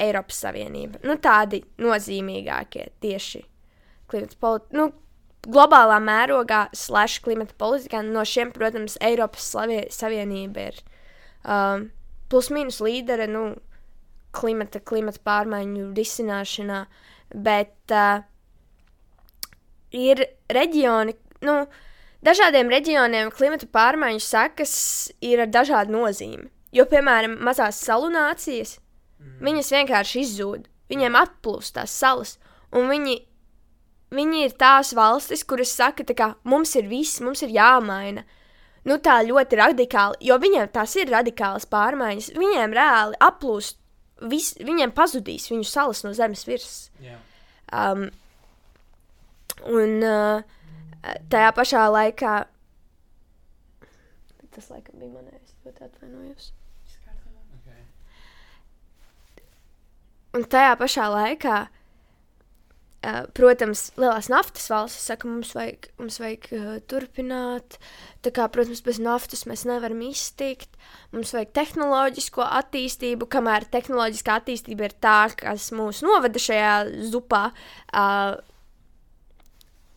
[0.04, 1.00] Eiropas Savienība.
[1.08, 3.42] Nu, tādi nozīmīgākie tieši
[4.12, 4.82] klimata politikā.
[4.82, 4.90] Nu,
[5.46, 10.80] globālā mērogā, slash klimata politikā, no šiem, protams, Eiropas Slavie, Savienība ir
[11.46, 11.88] um,
[12.30, 13.48] plus mīnus līdere nu,
[14.36, 16.80] klimata, klimata pārmaiņu risināšanā.
[17.32, 18.24] Bet uh,
[19.94, 21.60] ir reģioni, nu,
[22.26, 24.74] dažādiem reģioniem klimata pārmaiņu sekas
[25.24, 26.50] ir ar dažādu nozīmi.
[26.74, 28.76] Jo, piemēram, mazās salu nācijas,
[29.22, 29.38] mm.
[29.46, 32.36] viņas vienkārši izzūd, viņiem atplūst tās salas,
[32.74, 33.20] un viņi
[34.14, 38.26] viņi ir tās valstis, kuras saka, ka mums ir viss, mums ir jāmaina.
[38.86, 42.30] Nu, tā ļoti radikāli, jo viņiem tās ir radikālas pārmaiņas.
[42.38, 43.80] Viņiem reāli aplūst,
[44.30, 46.92] vis, viņiem pazudīs viņu salas no zemes virsmas.
[47.02, 47.18] Jā.
[47.74, 48.06] Um,
[49.66, 50.44] un uh,
[51.32, 52.36] tajā pašā laikā.
[54.54, 56.52] Tas laikam bija manējais, ļoti atvainojos.
[57.58, 57.82] Okay.
[60.38, 61.58] Un tajā pašā laikā
[63.36, 67.78] protams, lielās naftas valstis saka, mums vajag, mums vajag uh, turpināt.
[68.24, 70.72] Tā kā, protams, bez naftas mēs nevaram iztikt.
[71.14, 76.72] Mums vajag tehnoloģisko attīstību, kamēr tehnoloģiskā attīstība ir tā, kas mūs novada šajā
[77.12, 77.50] zupā.
[77.92, 78.38] Uh,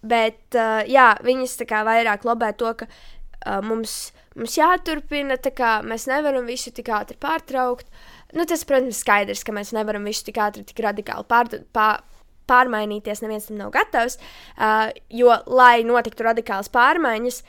[0.05, 5.55] bet, uh, jā, viņas tā kā vairāk lobē to, ka uh, mums, mums jāturpina, tā
[5.55, 7.89] kā mēs nevaram visu tik ātri pārtraukt.
[8.35, 12.03] Nu, tas, protams, skaidrs, ka mēs nevaram visu tik ātri, tik radikāli pār, pār,
[12.49, 14.19] pārmainīties, neviens tam nav gatavs.
[14.57, 17.41] Uh, jo, lai notiktu radikālas pārmaiņas,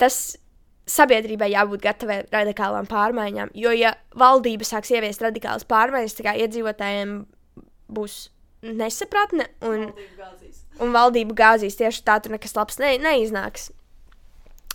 [0.00, 0.20] tas
[0.90, 3.52] sabiedrībai jābūt gatavai radikālām pārmaiņām.
[3.56, 7.16] Jo, ja valdība sāks ieviest radikālas pārmaiņas, tad iedzīvotājiem
[7.94, 8.18] būs
[8.64, 9.90] nesapratne un,
[10.80, 13.70] un valdība gāzīs tieši tā, tur nekas labs ne, neiznāks.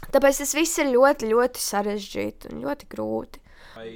[0.10, 3.42] Tāpēc tas viss ir ļoti, ļoti sarežģīti un ļoti grūti.
[3.76, 3.90] Vai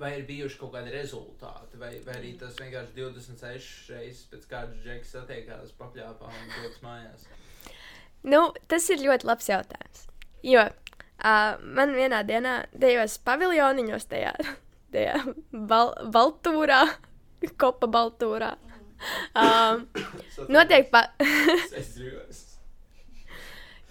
[0.00, 4.80] vai ir bijuši kaut kādi rezultāti, vai, vai arī tas vienkārši 26 reizes pēc kādas
[4.84, 7.26] džekas satiekās pakļāpā un dodas mājās?
[8.24, 10.06] Nu, tas ir ļoti labs jautājums.
[10.44, 14.32] Jo uh, man vienā dienā tajos paviljoniņos, tajā,
[14.94, 15.20] tajā
[15.52, 16.80] bal baltūrā,
[17.60, 18.54] kopa baltūrā,
[19.36, 19.84] um,
[20.48, 21.06] notiek pa...
[21.76, 22.42] es dzīvos.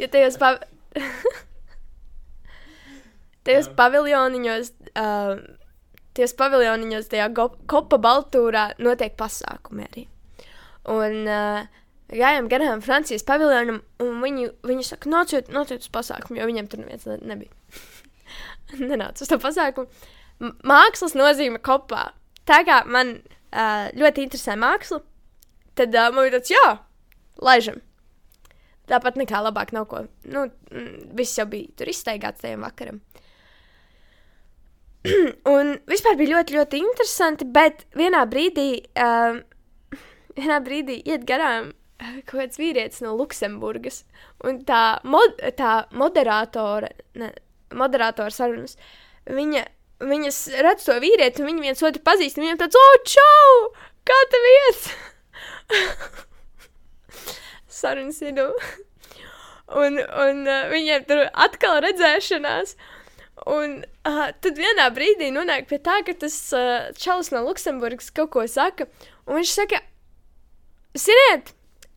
[0.01, 0.55] Ja tajos pa...
[3.45, 5.58] tajos paviljoniņos uh,
[6.19, 7.29] tajos paviljoniņos, tajā
[7.71, 10.05] kopa baltūrā notiek pasākumi arī.
[10.89, 11.67] Un uh,
[12.11, 16.83] gājām garām Francijas paviljonam, un viņi, viņi saka, nāciet, nāciet uz pasākumu, jo viņiem tur
[16.83, 17.53] neviens ne, nebija.
[18.91, 19.89] Nenāca uz to pasākumu.
[20.39, 22.09] M mākslas nozīme kopā.
[22.47, 25.01] Tā kā man uh, ļoti interesē māksla,
[25.77, 26.67] tad uh, man ir tāds, jā,
[27.43, 27.81] laižam.
[28.89, 30.05] tāpat nekā labāk nav ko.
[30.25, 33.03] Nu, mm, viss jau bija tur izteigāts tajam vakaram.
[35.55, 39.41] un vispār bija ļoti, ļoti interesanti, bet vienā brīdī, um,
[40.39, 41.79] vienā brīdī iet garām uh,
[42.25, 44.03] kaut kāds vīrietis no Luksemburgas,
[44.47, 47.31] un tā, mod, tā moderātore, ne,
[47.75, 48.77] moderātora sarunas,
[49.29, 49.65] viņa,
[50.03, 53.49] viņas redz to vīrieti, un viņi viens otru pazīst, viņam tāds, oh, čau,
[54.07, 54.89] kā tev iet?
[57.79, 58.39] Sarunas ir,
[59.83, 62.75] un, un uh, viņiem tur atkal redzēšanās,
[63.47, 68.33] Un uh, tad vienā brīdī nonāk pie tā, ka tas uh, čalis no Luksemburgas kaut
[68.33, 68.89] ko saka.
[69.29, 69.79] Un viņš saka,
[70.97, 71.53] ziniet,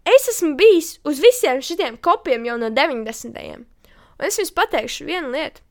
[0.07, 3.35] es esmu bijis uz visiem šiem kopiem jau no 90.
[3.35, 3.67] gadiem.
[4.19, 5.65] Un es jums pateikšu vienu lietu.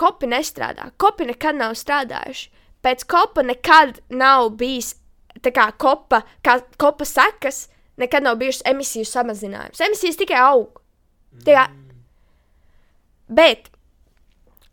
[0.00, 0.88] Kopi nestrādā.
[0.98, 2.48] Kopi nekad nav strādājuši.
[2.80, 4.94] Pēc kopa nekad nav bijis
[5.44, 7.66] tā kā kopa, kā kopa sekas,
[8.00, 9.82] nekad nav bijušas emisiju samazinājums.
[9.84, 10.80] Emisijas tikai aug.
[11.44, 11.66] Tā kā,
[13.28, 13.68] bet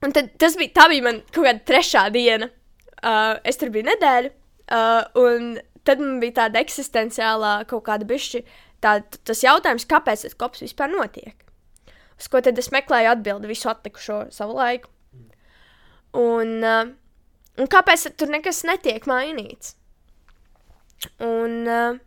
[0.05, 2.51] Un tad tas bija, tā bija man kaut kāda trešā diena.
[2.97, 4.29] Uh, es tur biju nedēļu,
[4.73, 8.41] uh, un tad man bija tāda eksistenciālā kaut kāda bišķi,
[8.83, 11.35] tā, tas jautājums, kāpēc tas kops vispār notiek.
[12.17, 14.89] Uz ko tad es meklēju atbildi visu atlikušo savu laiku.
[16.17, 16.89] Un, uh,
[17.61, 19.75] un kāpēc tur nekas netiek mainīts?
[21.21, 21.99] Un uh,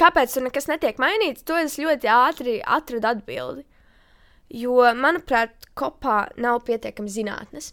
[0.00, 3.66] kāpēc tur nekas netiek mainīts, to es ļoti ātri atradu atbildi.
[4.52, 7.72] Jo, manuprāt, kopā nav pietiekami zinātnes.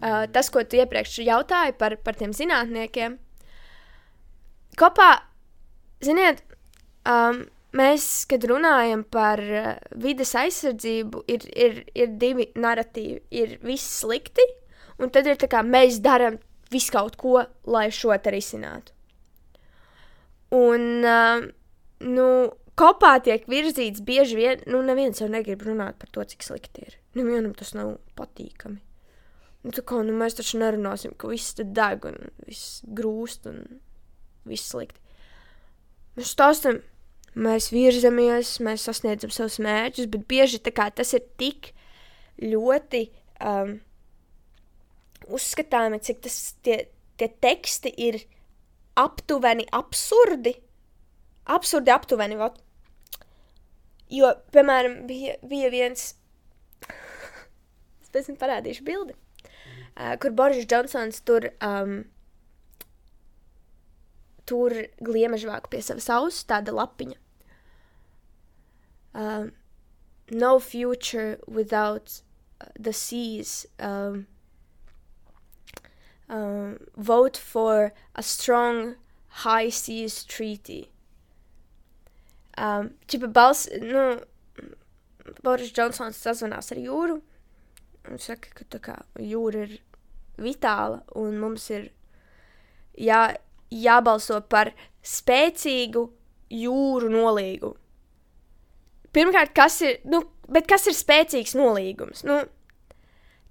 [0.00, 3.18] Uh, tas, ko tu iepriekš jautāji par, par tiem zinātniekiem,
[4.80, 5.10] kopā,
[6.02, 6.40] ziniet,
[7.04, 7.42] um,
[7.76, 13.20] mēs, kad runājam par uh, vides aizsardzību, ir, ir, ir divi narratīvi.
[13.30, 14.46] Ir viss slikti,
[14.98, 16.40] un tad ir tā kā mēs darām
[16.72, 18.96] visu kaut ko, lai šo te risinātu.
[20.56, 21.44] Un, uh,
[22.08, 22.26] nu,
[22.80, 26.96] kopā tiek virzīts bieži vien, nu, neviens jau negrib runāt par to, cik slikti ir.
[27.18, 28.80] Nevienam tas nav patīkami.
[29.60, 32.16] Nu, tā kā nu, mēs taču nerunāsim, ka viss tur deg un
[32.46, 33.60] viss grūst un
[34.48, 35.02] viss slikti.
[36.16, 36.80] Mēs stāstam,
[37.36, 41.74] mēs virzamies, mēs sasniedzam savus mērķus, bet bieži tas ir tik
[42.40, 43.04] ļoti
[43.44, 43.76] um,
[45.28, 46.80] uzskatāmi, cik tas tie,
[47.20, 48.22] tie teksti ir
[48.98, 50.56] aptuveni absurdi.
[51.50, 52.40] Absurdi, aptuveni.
[52.40, 52.58] Vat.
[54.10, 56.14] Jo, piemēram, bija, bija viens,
[58.02, 62.00] es pēc tam parādīšu bildi, uh, kur Boris Džonsons tur, um,
[64.50, 67.18] tur gliemežvāku pie savas auss, tāda lapiņa.
[69.14, 69.52] Um,
[70.30, 72.22] no future without
[72.78, 73.66] the seas.
[73.78, 74.26] Um,
[76.28, 78.96] um, vote for a strong
[79.28, 80.90] high seas treaty.
[82.60, 84.18] Um, Čipa balss, nu,
[85.44, 87.16] Boris Džonsons sazvanās ar jūru
[88.10, 89.78] un saka, ka tā kā jūra ir
[90.40, 91.86] vitāla un mums ir
[93.00, 93.22] jā,
[93.72, 96.04] jābalso par spēcīgu
[96.52, 97.76] jūru nolīgumu.
[99.16, 102.26] Pirmkārt, kas ir, nu, bet kas ir spēcīgs nolīgums?
[102.28, 102.42] Nu,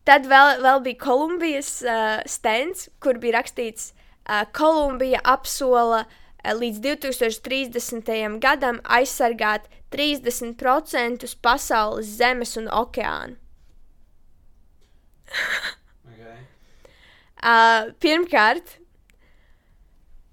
[0.08, 3.91] tad vēl, vēl bija Kolumbijas uh, stends, kur bija rakstīts,
[4.22, 8.39] uh, Kolumbija apsola uh, līdz 2030.
[8.39, 13.36] gadam aizsargāt 30% pasaules zemes un okeānu.
[16.10, 16.38] okay.
[17.43, 18.78] uh, pirmkārt,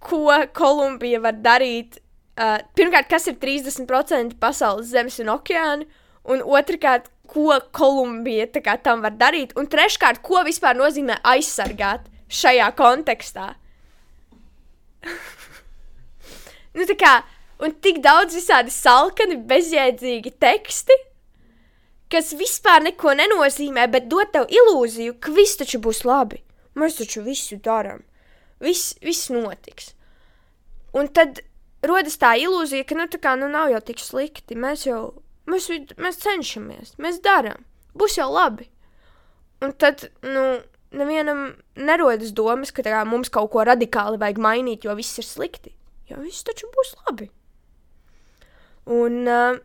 [0.01, 2.01] ko Kolumbija var darīt?
[2.37, 5.89] Uh, pirmkārt, kas ir 30% pasaules zemes un okeāna?
[6.27, 8.49] Un otrkārt, ko Kolumbija
[8.83, 9.55] tam var darīt?
[9.57, 13.55] Un treškārt, ko vispār nozīmē aizsargāt šajā kontekstā?
[16.77, 17.13] Nu, tā kā,
[17.65, 20.97] un tik daudz visādi salkani, bezjēdzīgi teksti,
[22.13, 26.43] kas vispār neko nenozīmē, bet dod tev ilūziju, ka viss taču būs labi.
[26.77, 28.03] Mēs taču visu darām.
[28.61, 29.95] Viss, viss notiks.
[30.97, 31.41] Un tad
[31.85, 34.59] rodas tā ilūzija, ka nu, tā kā, nu, nav jau tik slikti.
[34.61, 35.01] Mēs jau
[35.49, 37.65] mēs, mēs cenšamies, mēs darām.
[37.97, 38.69] Būs jau labi.
[39.65, 40.45] Un tad, nu,
[40.93, 41.47] nevienam
[41.81, 45.73] nerodas domas, ka kā, mums kaut ko radikāli vajag mainīt, jo viss ir slikti
[46.11, 47.31] jo viss taču būs labi.
[48.87, 49.59] Un uh,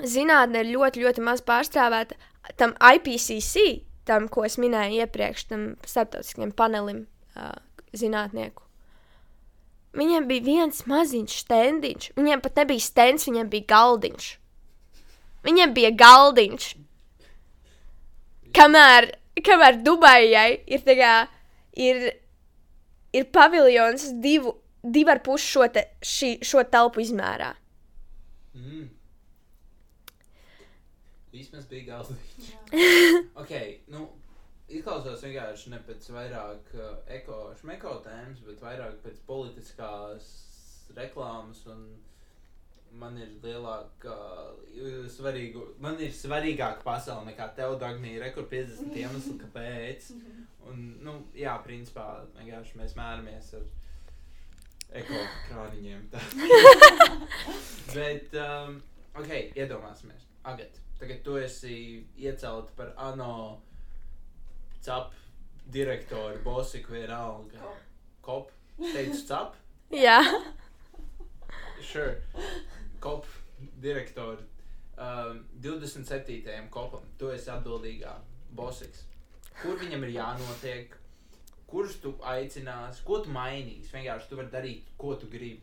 [0.00, 2.18] zinātnē ir ļoti, ļoti maz pārstāvēta
[2.60, 7.54] tam IPCC, tam, ko es minēju iepriekš, tam starptautiskajam panelim uh,
[7.96, 8.66] zinātnieku.
[9.92, 12.12] Viņiem bija viens maziņš stendiņš.
[12.16, 14.28] Viņiem pat nebija stends, viņiem bija galdiņš.
[15.44, 16.68] Viņiem bija galdiņš.
[18.56, 19.10] Kamēr,
[19.44, 21.12] kamēr Dubajai ir, kā,
[21.76, 22.08] ir,
[23.12, 27.52] ir paviljons divu divu ar pusi šo, te, šī, šo telpu izmērā.
[28.58, 28.88] Mm.
[31.32, 32.50] Vismaz bija galdiņš.
[33.42, 33.52] ok,
[33.94, 34.04] nu,
[34.68, 40.32] izklausās vienkārši ne pēc vairāk uh, eko-šmeko tēmas, bet vairāk pēc politiskās
[40.96, 41.86] reklāmas un
[43.00, 49.38] man ir lielāka, uh, svarīgu, man ir svarīgāka pasaule nekā tev, Dagnija, rekur 50 iemesli,
[49.40, 50.10] kāpēc.
[50.68, 53.64] Un, nu, jā, principā, vienkārši mēs mēramies ar
[55.00, 56.06] eko krāniņiem.
[56.12, 56.20] tā.
[57.96, 58.78] Bet, um,
[59.18, 60.26] ok, iedomāsimies.
[60.44, 61.76] Agat, tagad tu esi
[62.18, 63.60] iecelta par ANO
[64.84, 65.12] cap
[65.72, 67.72] direktoru, bosiku vienalga.
[68.22, 68.50] Kop.
[68.80, 69.54] Teicu cap?
[69.92, 70.18] Jā,
[71.82, 72.16] Sure.
[73.00, 73.26] Kop
[73.82, 74.38] direktoru.
[74.96, 76.68] Um, 27.
[76.70, 77.02] kopam.
[77.18, 78.12] Tu esi atbildīgā
[78.54, 79.02] bosiks.
[79.60, 80.94] Kur viņam ir jānotiek?
[81.72, 83.00] Kurš tu aicinās?
[83.06, 83.88] Ko tu mainīsi?
[83.94, 85.62] Vienkārši tu vari darīt, ko tu gribi.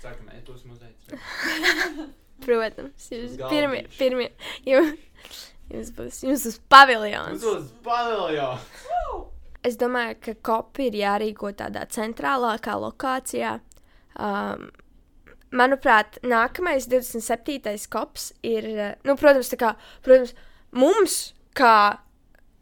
[0.00, 2.10] Saka, mēs tos uzaicinām.
[2.44, 3.08] protams.
[3.12, 4.28] Jūs pirmie, pirmie.
[4.66, 7.38] Jums, jums būs, jums būs paviljons.
[7.38, 9.24] Uz uz paviljonu!
[9.66, 13.58] Es domāju, ka kopi ir jārīko tādā centrālākā lokācijā.
[14.16, 14.70] Um,
[15.52, 17.74] manuprāt, nākamais 27.
[17.92, 19.74] kops ir, eh, nu, protams, tā kā,
[20.06, 20.32] protams,
[20.72, 21.18] mums,
[21.56, 22.00] kā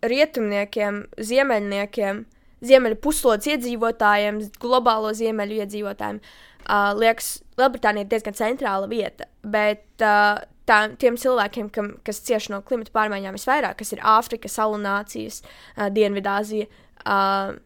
[0.04, 2.22] rietumniekiem, ziemeļniekiem,
[2.68, 9.26] ziemeļu puslodes iedzīvotājiem, globālo ziemeļu iedzīvotājiem, uh, liekas, Lielbritānija ir diezgan centrāla vieta.
[9.42, 14.50] Bet uh, tā, tiem cilvēkiem, kam, kas cieš no klimata pārmaiņām visvairāk, kas ir Āfrika,
[14.52, 16.68] Salu nācijas, uh, Dienvidāzija,
[17.04, 17.56] uh,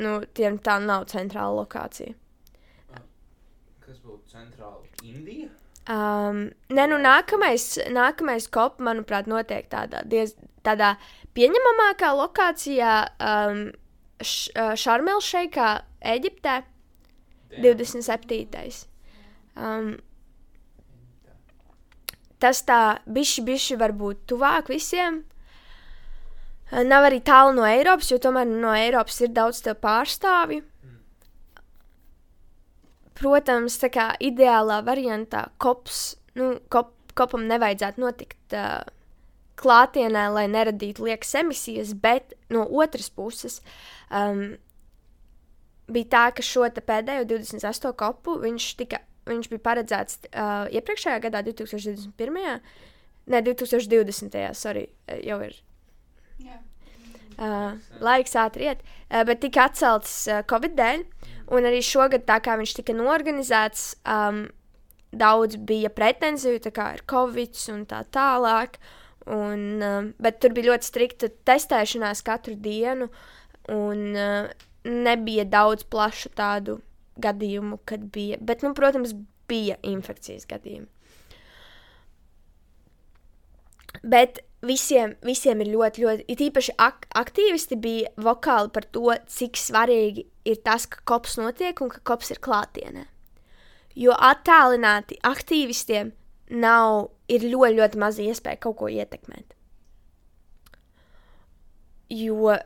[0.00, 2.16] nu, tiem tā nav centrāla lokācija.
[3.82, 4.88] Kas būtu centrāli?
[5.02, 5.50] Indija?
[5.90, 10.94] Um, nē, nu, nākamais, nākamais kop, manuprāt, notiek tādā, diez, tādā
[11.36, 12.92] pieņemamākā lokācijā,
[13.30, 15.72] um, uh, Šarmelšeikā,
[16.14, 16.60] Eģiptē,
[17.58, 18.86] 27.
[19.56, 19.92] Um,
[22.40, 25.20] tas tā bišķi, bišķi varbūt tuvāk visiem.
[25.22, 25.32] Uh,
[26.72, 30.62] Nav arī tālu no Eiropas, jo tomēr no Eiropas ir daudz pārstāvju.
[33.18, 38.80] Protams, tā kā ideālā variantā kops, nu, kop, kopam nevajadzētu notikt uh,
[39.60, 43.60] klātienē, lai neradītu liekas emisijas, bet no otras puses
[44.10, 44.54] um,
[45.92, 51.44] bija tā, ka šo pēdējo 28 kopu viņš, tika, viņš bija paredzēts uh, iepriekšējā gadā,
[51.46, 52.62] 2021.
[53.30, 54.54] Ne, 2020.
[54.58, 55.54] sorry, eh, jau ir
[56.42, 56.56] Jā.
[57.38, 61.04] uh, laiks ātri iet, uh, bet tika atcelts uh, Covid dēļ.
[61.52, 64.46] Un arī šogad, tā kā viņš tika norganizēts, um,
[65.12, 68.78] daudz bija pretenziju, tā kā ir Covid un tā tālāk.
[69.30, 69.82] Un,
[70.18, 73.06] bet tur bija ļoti strikta testēšanās katru dienu,
[73.70, 74.16] un
[74.82, 76.80] nebija daudz plašu tādu
[77.22, 78.38] gadījumu, kad bija.
[78.40, 79.14] Bet, nu, protams,
[79.50, 80.88] bija infekcijas gadījumi.
[84.02, 89.60] Bet visiem, visiem ir ļoti, ļoti, it īpaši ak aktīvisti bija vokāli par to, cik
[89.60, 93.06] svarīgi ir tas, ka kops notiek un ka kops ir klātienē.
[93.98, 96.14] Jo attālināti aktīvistiem
[96.52, 99.56] nav, ir ļoti, ļoti maza iespēja kaut ko ietekmēt.
[102.12, 102.56] Jo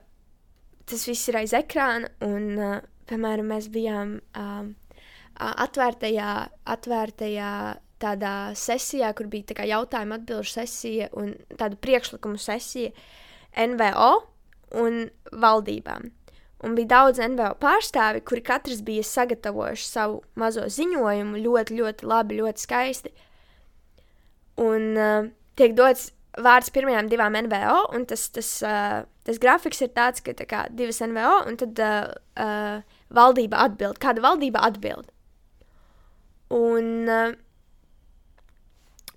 [0.86, 2.78] tas viss ir aiz ekrāna, un, uh,
[3.10, 4.70] piemēram, mēs bijām um,
[5.38, 6.30] atvērtajā,
[6.76, 7.52] atvērtajā
[8.02, 12.92] tādā sesijā, kur bija tā kā jautājuma atbilžu sesija un tāda priekšlikumu sesija
[13.56, 14.12] NVO
[14.82, 16.10] un valdībām.
[16.64, 22.40] Un bija daudz NVO pārstāvi, kuri katrs bija sagatavojuši savu mazo ziņojumu ļoti, ļoti labi,
[22.40, 23.12] ļoti skaisti.
[24.62, 25.28] Un uh,
[25.58, 26.10] tiek dots
[26.42, 30.64] vārds pirmajām divām NVO, un tas, tas, uh, tas grafiks ir tāds, ka tā kā,
[30.76, 34.00] divas NVO, un tad uh, uh, valdība atbild.
[34.02, 35.08] Kāda valdība atbild?
[36.56, 37.32] Un uh,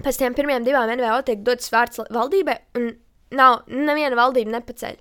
[0.04, 2.94] pēc tam pirmajām divām NVO tiek dots vārds valdībai, un
[3.36, 4.98] nav neviena valdība nepaceļ.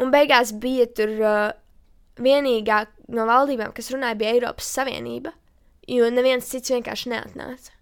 [0.00, 1.50] Un beigās bija tur uh,
[2.22, 5.34] vienīgā no valdībām, kas runāja, bija Eiropas Savienība,
[5.90, 7.74] jo neviens cits vienkārši neatnāca.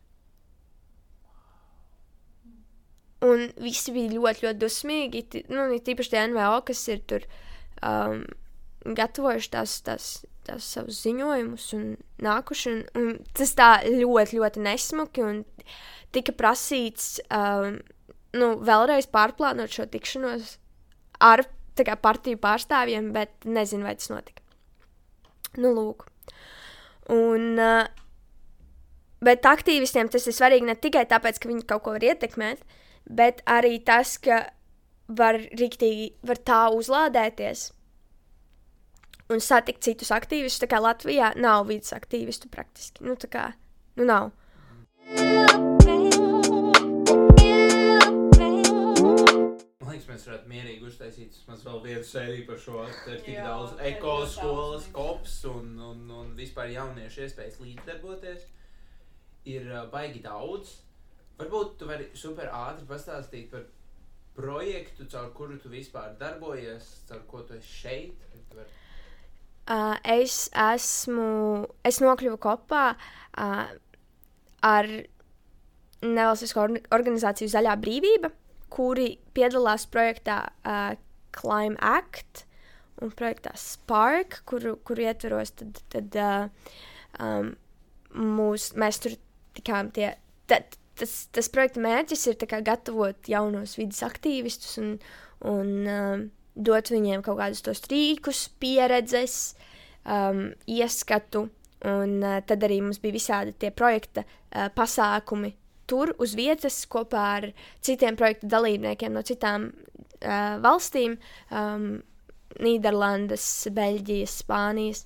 [3.26, 5.22] Un visi bija ļoti, ļoti dusmīgi.
[5.50, 7.24] Nu, tīpaši tie NVO, kas ir tur
[7.82, 8.22] um,
[8.86, 10.06] gatavojuši tās, tās,
[10.46, 11.88] tās savus ziņojumus un
[12.22, 12.70] nākuši.
[12.70, 15.26] Un, un tas tā ļoti, ļoti nesmuki.
[15.26, 15.42] Un
[16.14, 17.80] tika prasīts um,
[18.38, 20.56] nu, vēlreiz pārplānot šo tikšanos
[21.24, 21.42] ar
[21.78, 24.42] kā, partiju pārstāvjiem, bet nezinu, vai tas notika.
[25.58, 26.06] Nu, lūk.
[27.14, 27.86] Un, uh,
[29.24, 32.62] bet aktīvistiem tas ir svarīgi ne tikai tāpēc, ka viņi kaut ko var ietekmēt,
[33.08, 34.44] bet arī tas, ka
[35.08, 37.70] var riktīgi, var tā uzlādēties
[39.32, 40.62] un satikt citus aktīvistus.
[40.64, 43.04] Tā kā Latvijā nav vidas aktīvistu praktiski.
[43.04, 43.46] Nu, tā kā,
[43.96, 44.32] nu nav.
[50.48, 52.82] mierīgi uztaisīt vismaz vēl vienu sēriju par šo.
[53.04, 53.76] Tur ir tik Jā, daudz
[54.42, 58.46] daudz kops un, un, un vispār jauniešu iespējas līdzdarboties.
[59.48, 60.74] Ir uh, baigi daudz.
[61.38, 63.66] Varbūt tu vari super ātri pastāstīt par
[64.38, 68.26] projektu, caur kuru tu vispār darbojies, caur ko tu esi šeit.
[68.50, 68.74] Tu vari-
[69.68, 73.66] Uh, es esmu, es nokļuvu kopā uh,
[74.64, 74.86] ar
[76.00, 78.30] nevalstisko or organizāciju Zaļā brīvība,
[78.72, 80.94] kuri piedalās projektā uh,
[81.36, 82.46] Climb Act
[83.04, 86.72] un projektā Spark, kuru, kuru ietvaros tad, tad uh,
[87.20, 87.52] um,
[88.16, 89.18] mūs, mēs tur
[89.58, 90.14] tikām tie.
[90.48, 94.90] Tad, tas, tas projekta mērķis ir gatavot jaunos vidas aktīvistus un,
[95.46, 99.54] un um, dot viņiem kaut kādus tos rīkus, pieredzes,
[100.04, 101.48] um, ieskatu.
[101.86, 105.52] Un uh, tad arī mums bija visādi tie projekta uh, pasākumi
[105.88, 107.48] tur uz vietas kopā ar
[107.84, 111.16] citiem projekta dalībniekiem no citām uh, valstīm
[111.50, 111.90] um,-
[112.64, 113.44] Nīderlandes,
[113.76, 115.04] Beļģijas, Spānijas.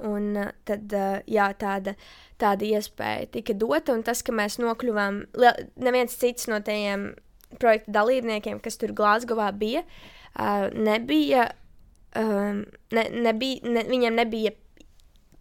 [0.00, 1.94] Un uh, tad uh, jā, tāda,
[2.40, 5.22] tāda iespēja tika dota, un tas, ka mēs nokļuvām,
[5.84, 7.12] neviens cits no tajiem
[7.60, 11.50] projekta dalībniekiem, kas tur Glāzgovā bija, uh, nebija,
[12.18, 12.64] um,
[12.96, 14.54] ne, nebija ne, viņiem nebija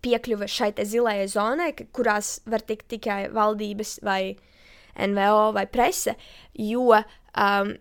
[0.02, 4.36] piekļuve šai zilajai zonai, kurās var tikt tikai valdības vai
[4.98, 6.18] NVO vai prese,
[6.58, 7.76] jo um,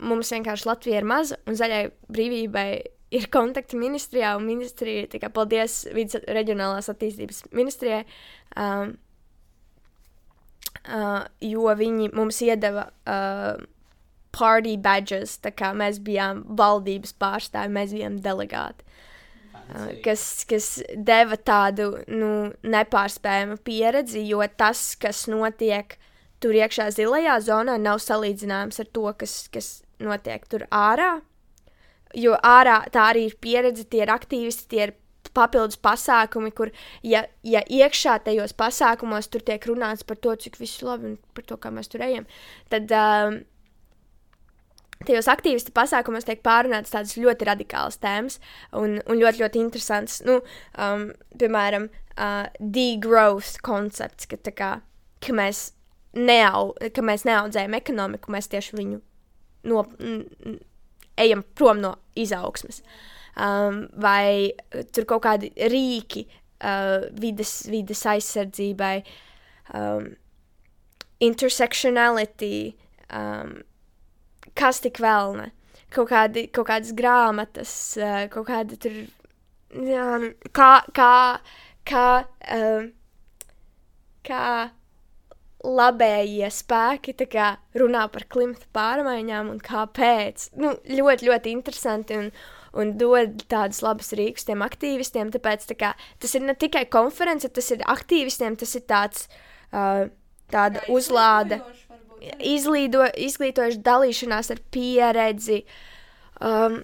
[0.00, 2.70] mums vienkārši Latvija ir maza un zaļai brīvībai
[3.10, 8.04] ir kontakti ministrijā, un ministrija, tā kā paldies vidas reģionālās attīstības ministrijai,
[8.56, 8.94] um,
[10.86, 13.60] uh, jo viņi mums iedeva uh,
[14.34, 18.86] party badges, tā kā mēs bijām valdības pārstāvi, mēs bijām delegāti.
[19.70, 25.96] Uh, kas, kas deva tādu nu, nepārspējamu pieredzi, jo tas, kas notiek
[26.40, 31.20] tur iekšā zilajā zonā, nav salīdzināms ar to, kas, kas notiek tur ārā.
[32.18, 34.96] Jo ārā tā arī ir pieredze, tie ir aktīvisti, tie ir
[35.36, 36.72] papildus pasākumi, kur,
[37.06, 41.16] ja, ja iekšā tajos pasākumos tur tiek runāts par to, cik viss ir labi un
[41.36, 42.26] par to, kā mēs tur ejam,
[42.72, 43.40] tad um,
[45.06, 48.40] tajos aktīvistu pasākumos tiek pārunātas tādas ļoti radikālas tēmas
[48.76, 50.20] un, un ļoti, ļoti interesantas.
[50.26, 50.40] Nu,
[50.76, 54.72] um, piemēram, uh, degrowth koncepts, ka, kā,
[55.22, 55.70] ka, mēs
[56.16, 59.00] neau, ka mēs neaudzējam ekonomiku, mēs tieši viņu
[59.70, 59.84] no,
[61.20, 62.82] ejam prom no izaugsmes.
[63.40, 68.96] Um, vai uh, tur kaut kādi rīki uh, vides, vides aizsardzībai,
[69.78, 70.10] um,
[71.22, 72.74] intersectionality,
[73.14, 73.60] um,
[74.58, 75.48] kas tik vēl ne.
[75.90, 78.98] Kaut, kādi, kaut kādas grāmatas, uh, kaut kādi tur,
[79.74, 81.14] jā, nu, kā, kā,
[81.88, 82.04] kā,
[82.58, 82.92] um,
[84.26, 84.44] kā
[85.64, 90.50] labējie spēki kā runā par klimata pārmaiņām un kāpēc.
[90.60, 92.30] Nu, ļoti, ļoti interesanti un,
[92.72, 95.32] un dod tādus labus rīkus tiem aktīvistiem.
[95.34, 95.92] Tāpēc tā kā,
[96.22, 99.26] tas ir ne tikai konference, tas ir aktīvistiem, tas ir tāds,
[99.74, 100.06] uh,
[100.50, 101.60] tāda uzlāde
[102.20, 105.62] izglīdo, izglītojuši dalīšanās ar pieredzi.
[106.40, 106.80] Um,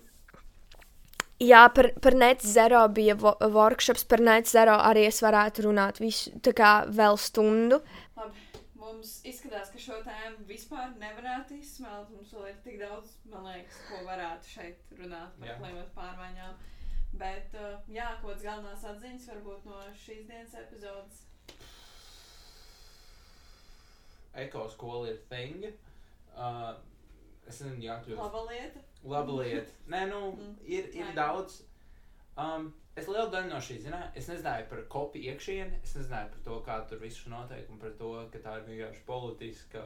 [1.41, 6.01] jā, par, par net zero bija vo workshops, par net zero arī es varētu runāt
[6.03, 7.81] visu, tā kā vēl stundu.
[8.17, 8.46] Labi,
[8.87, 12.11] mums izskatās, ka šo tēmu vispār nevarētu izsmelt.
[12.15, 16.57] Mums vēl ir tik daudz, man liekas, ko varētu šeit runāt par klimatu pārmaiņām.
[17.17, 21.23] Bet, uh, jā, kādas galvenās atziņas varbūt no šīs dienas epizodes.
[24.37, 25.65] Ekoskola ir thing.
[26.37, 26.75] Uh,
[27.49, 28.19] es nezinu, jākļūst.
[28.21, 28.83] Laba lieta.
[29.09, 29.73] Laba lieta.
[29.95, 30.57] Nē, nu, Mm.
[30.67, 31.15] ir, ir Nē.
[31.17, 31.63] daudz.
[32.37, 34.11] Um, es lielu daļu no šī zināju.
[34.19, 37.95] Es nezināju par kopiju iekšieni, es nezināju par to, kā tur viss notiek, un par
[38.01, 39.85] to, ka tā ir vienkārši politiska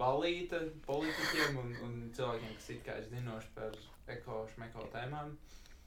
[0.00, 3.78] balīta politiķiem un, un cilvēkiem, kas it kā ir zinoši par
[4.16, 5.32] eko-šmeko tēmām.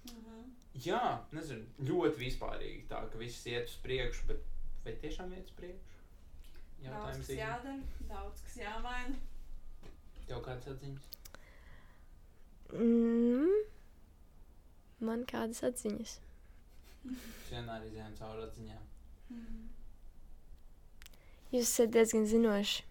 [0.10, 0.48] Mhm.
[0.86, 1.04] Jā,
[1.36, 4.44] nezinu, ļoti vispārīgi tā, ka viss iet uz priekšu, bet
[4.86, 5.96] vai tiešām iet uz priekšu?
[6.80, 7.40] Daudz kas Zīme.
[7.42, 9.18] jādara, daudz kas jāmaina.
[10.30, 11.10] Tev kāds atziņas?
[12.72, 13.58] Mm.
[15.00, 16.18] Man kādas atziņas.
[17.50, 18.86] Vienmēr izējām cauri atziņām.
[19.32, 19.66] Mhm.
[21.50, 22.84] Jūs esat diezgan zinoši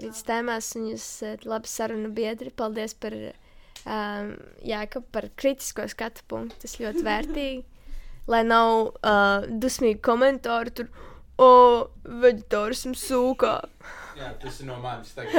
[0.00, 2.52] līdz tēmās, un jūs esat labi sarunu biedri.
[2.54, 3.16] Paldies par,
[3.84, 4.34] um,
[4.66, 6.60] Jāka, par kritisko skatu punktu.
[6.64, 7.64] Tas ļoti vērtīgi.
[8.30, 10.90] Lai nav uh, dusmīgi komentāri tur,
[11.40, 11.50] o,
[12.04, 13.54] veģetārismu sūkā.
[14.20, 15.34] Jā, tas ir no manis tagad.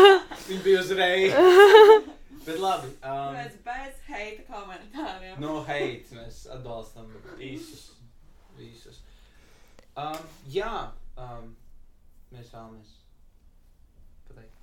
[0.48, 1.38] Viņa bija uzreiz.
[2.44, 2.90] Bet labi.
[3.02, 5.38] Um, Pēc, bez heita komentāriem.
[5.40, 7.90] no hate mēs atbalstam visus.
[8.58, 8.98] visus.
[9.96, 10.18] Um,
[10.52, 11.54] jā, um,
[12.34, 12.92] mēs vēlamies
[14.28, 14.56] pateikt.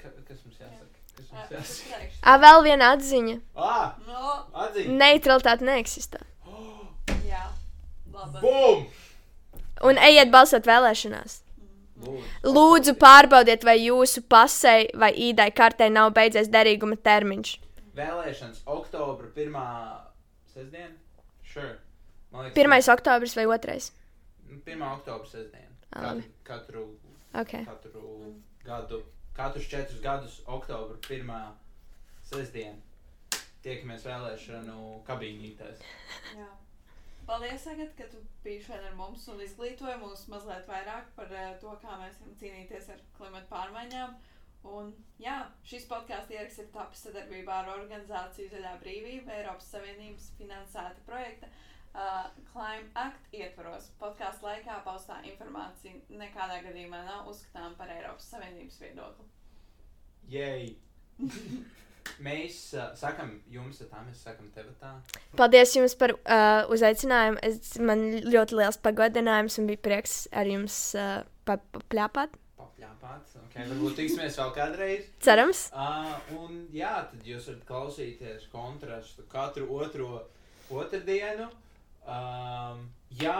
[0.00, 1.02] Ka, kas mums jāsaka?
[1.16, 2.10] Kas mums jāsaka?
[2.22, 3.36] Ā, vēl viena atziņa.
[3.56, 4.92] Ah, No, atzīst!
[5.00, 6.22] Neutralitāte neeksistē.
[7.32, 7.42] jā,
[8.14, 8.40] labi.
[8.44, 8.86] Bum!
[9.90, 11.42] Un ejiet balsot vēlēšanās.
[12.46, 12.92] Lūdzu.
[13.00, 17.54] Pārbaudiet, vai jūsu pasei vai īdai kartē nav beidzies derīguma termiņš.
[17.96, 19.66] Vēlēšanas oktobra pirmā
[20.52, 20.92] sestdiena?
[21.46, 21.78] Sure.
[22.32, 22.92] Man liekas, 1.
[22.92, 23.76] oktobris vai 2.
[24.66, 24.82] 1.
[24.92, 25.72] oktobra sestdiena.
[25.90, 26.30] Katru, labi.
[26.44, 26.86] katru,
[27.36, 27.64] Okay.
[27.64, 28.34] katru
[28.64, 29.02] gadu,
[29.36, 31.40] katrus četrus gadus oktobra pirmā
[32.24, 32.76] sestdiena.
[33.64, 35.80] Tiekamies vēlēšanu kabīnītēs.
[37.26, 41.46] Paldies, Agat, ka tu biji šodien ar mums un izglītoji mūs mazliet vairāk par uh,
[41.62, 44.12] to, kā mēs varam cīnīties ar klimatu pārmaiņām.
[44.66, 45.34] Un, jā,
[45.66, 52.28] šis podkāstu ieraksts ir tapis sadarbībā ar organizāciju Zaļā brīvība, Eiropas Savienības finansēta projekta uh,
[52.52, 53.90] Climate Act ietvaros.
[54.02, 59.26] Podkāstu laikā paustā informācija nekādā gadījumā nav uzskatām par Eiropas Savienības viedokli.
[60.30, 60.76] Jej!
[62.22, 64.94] Mēs uh, sakam jums tā, mēs sakam tev tā.
[65.38, 67.38] Paldies jums par uh, uzaicinājumu.
[67.46, 72.36] Es, man ļoti liels pagodinājums un bija prieks ar jums uh, pa- papļāpāt.
[72.60, 73.36] Papļāpāt.
[73.46, 75.06] Okay, varbūt tiksimies vēl kādreiz.
[75.24, 75.66] Cerams.
[75.72, 80.10] Uh, un jā, tad jūs varat klausīties kontrastu katru otro
[80.70, 81.48] otrdienu.
[82.06, 82.86] Um,
[83.20, 83.38] jā,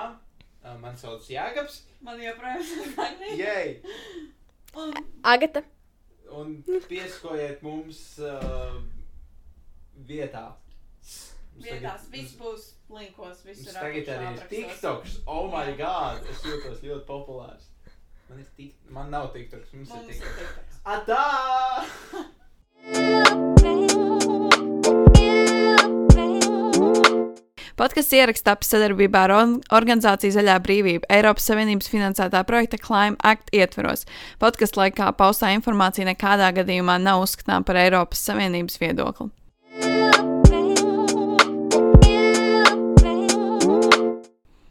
[0.64, 1.82] uh, man sauc Jēkabs.
[2.06, 3.36] Man joprojām ir Agnija.
[3.40, 3.76] Jej!
[4.76, 4.92] Un
[5.24, 5.62] Agata.
[6.33, 6.57] Un
[6.89, 8.74] piesakojiet mums uh,
[10.09, 10.49] vietā.
[11.57, 15.20] Vietās tagad- viss būs linkos, viss Mums tagad arī ir TikToks.
[15.27, 16.27] Oh my god!
[16.31, 17.70] Es jūtos ļoti populārs.
[18.29, 18.74] Man, ir tik...
[18.91, 20.14] Man nav TikToks, mums, Mums ir.
[20.20, 20.83] TikToks.
[20.85, 21.24] Atā!
[27.77, 29.33] Podkāsts ierakstā sadarbībā ar
[29.77, 34.07] organizāciju Zaļā brīvība Eiropas Savienības finansētā projekta Climate Act ietvaros.
[34.41, 39.29] Podkāstu laikā paustā informācija nekādā gadījumā nav uzskatāms par Eiropas Savienības viedokli.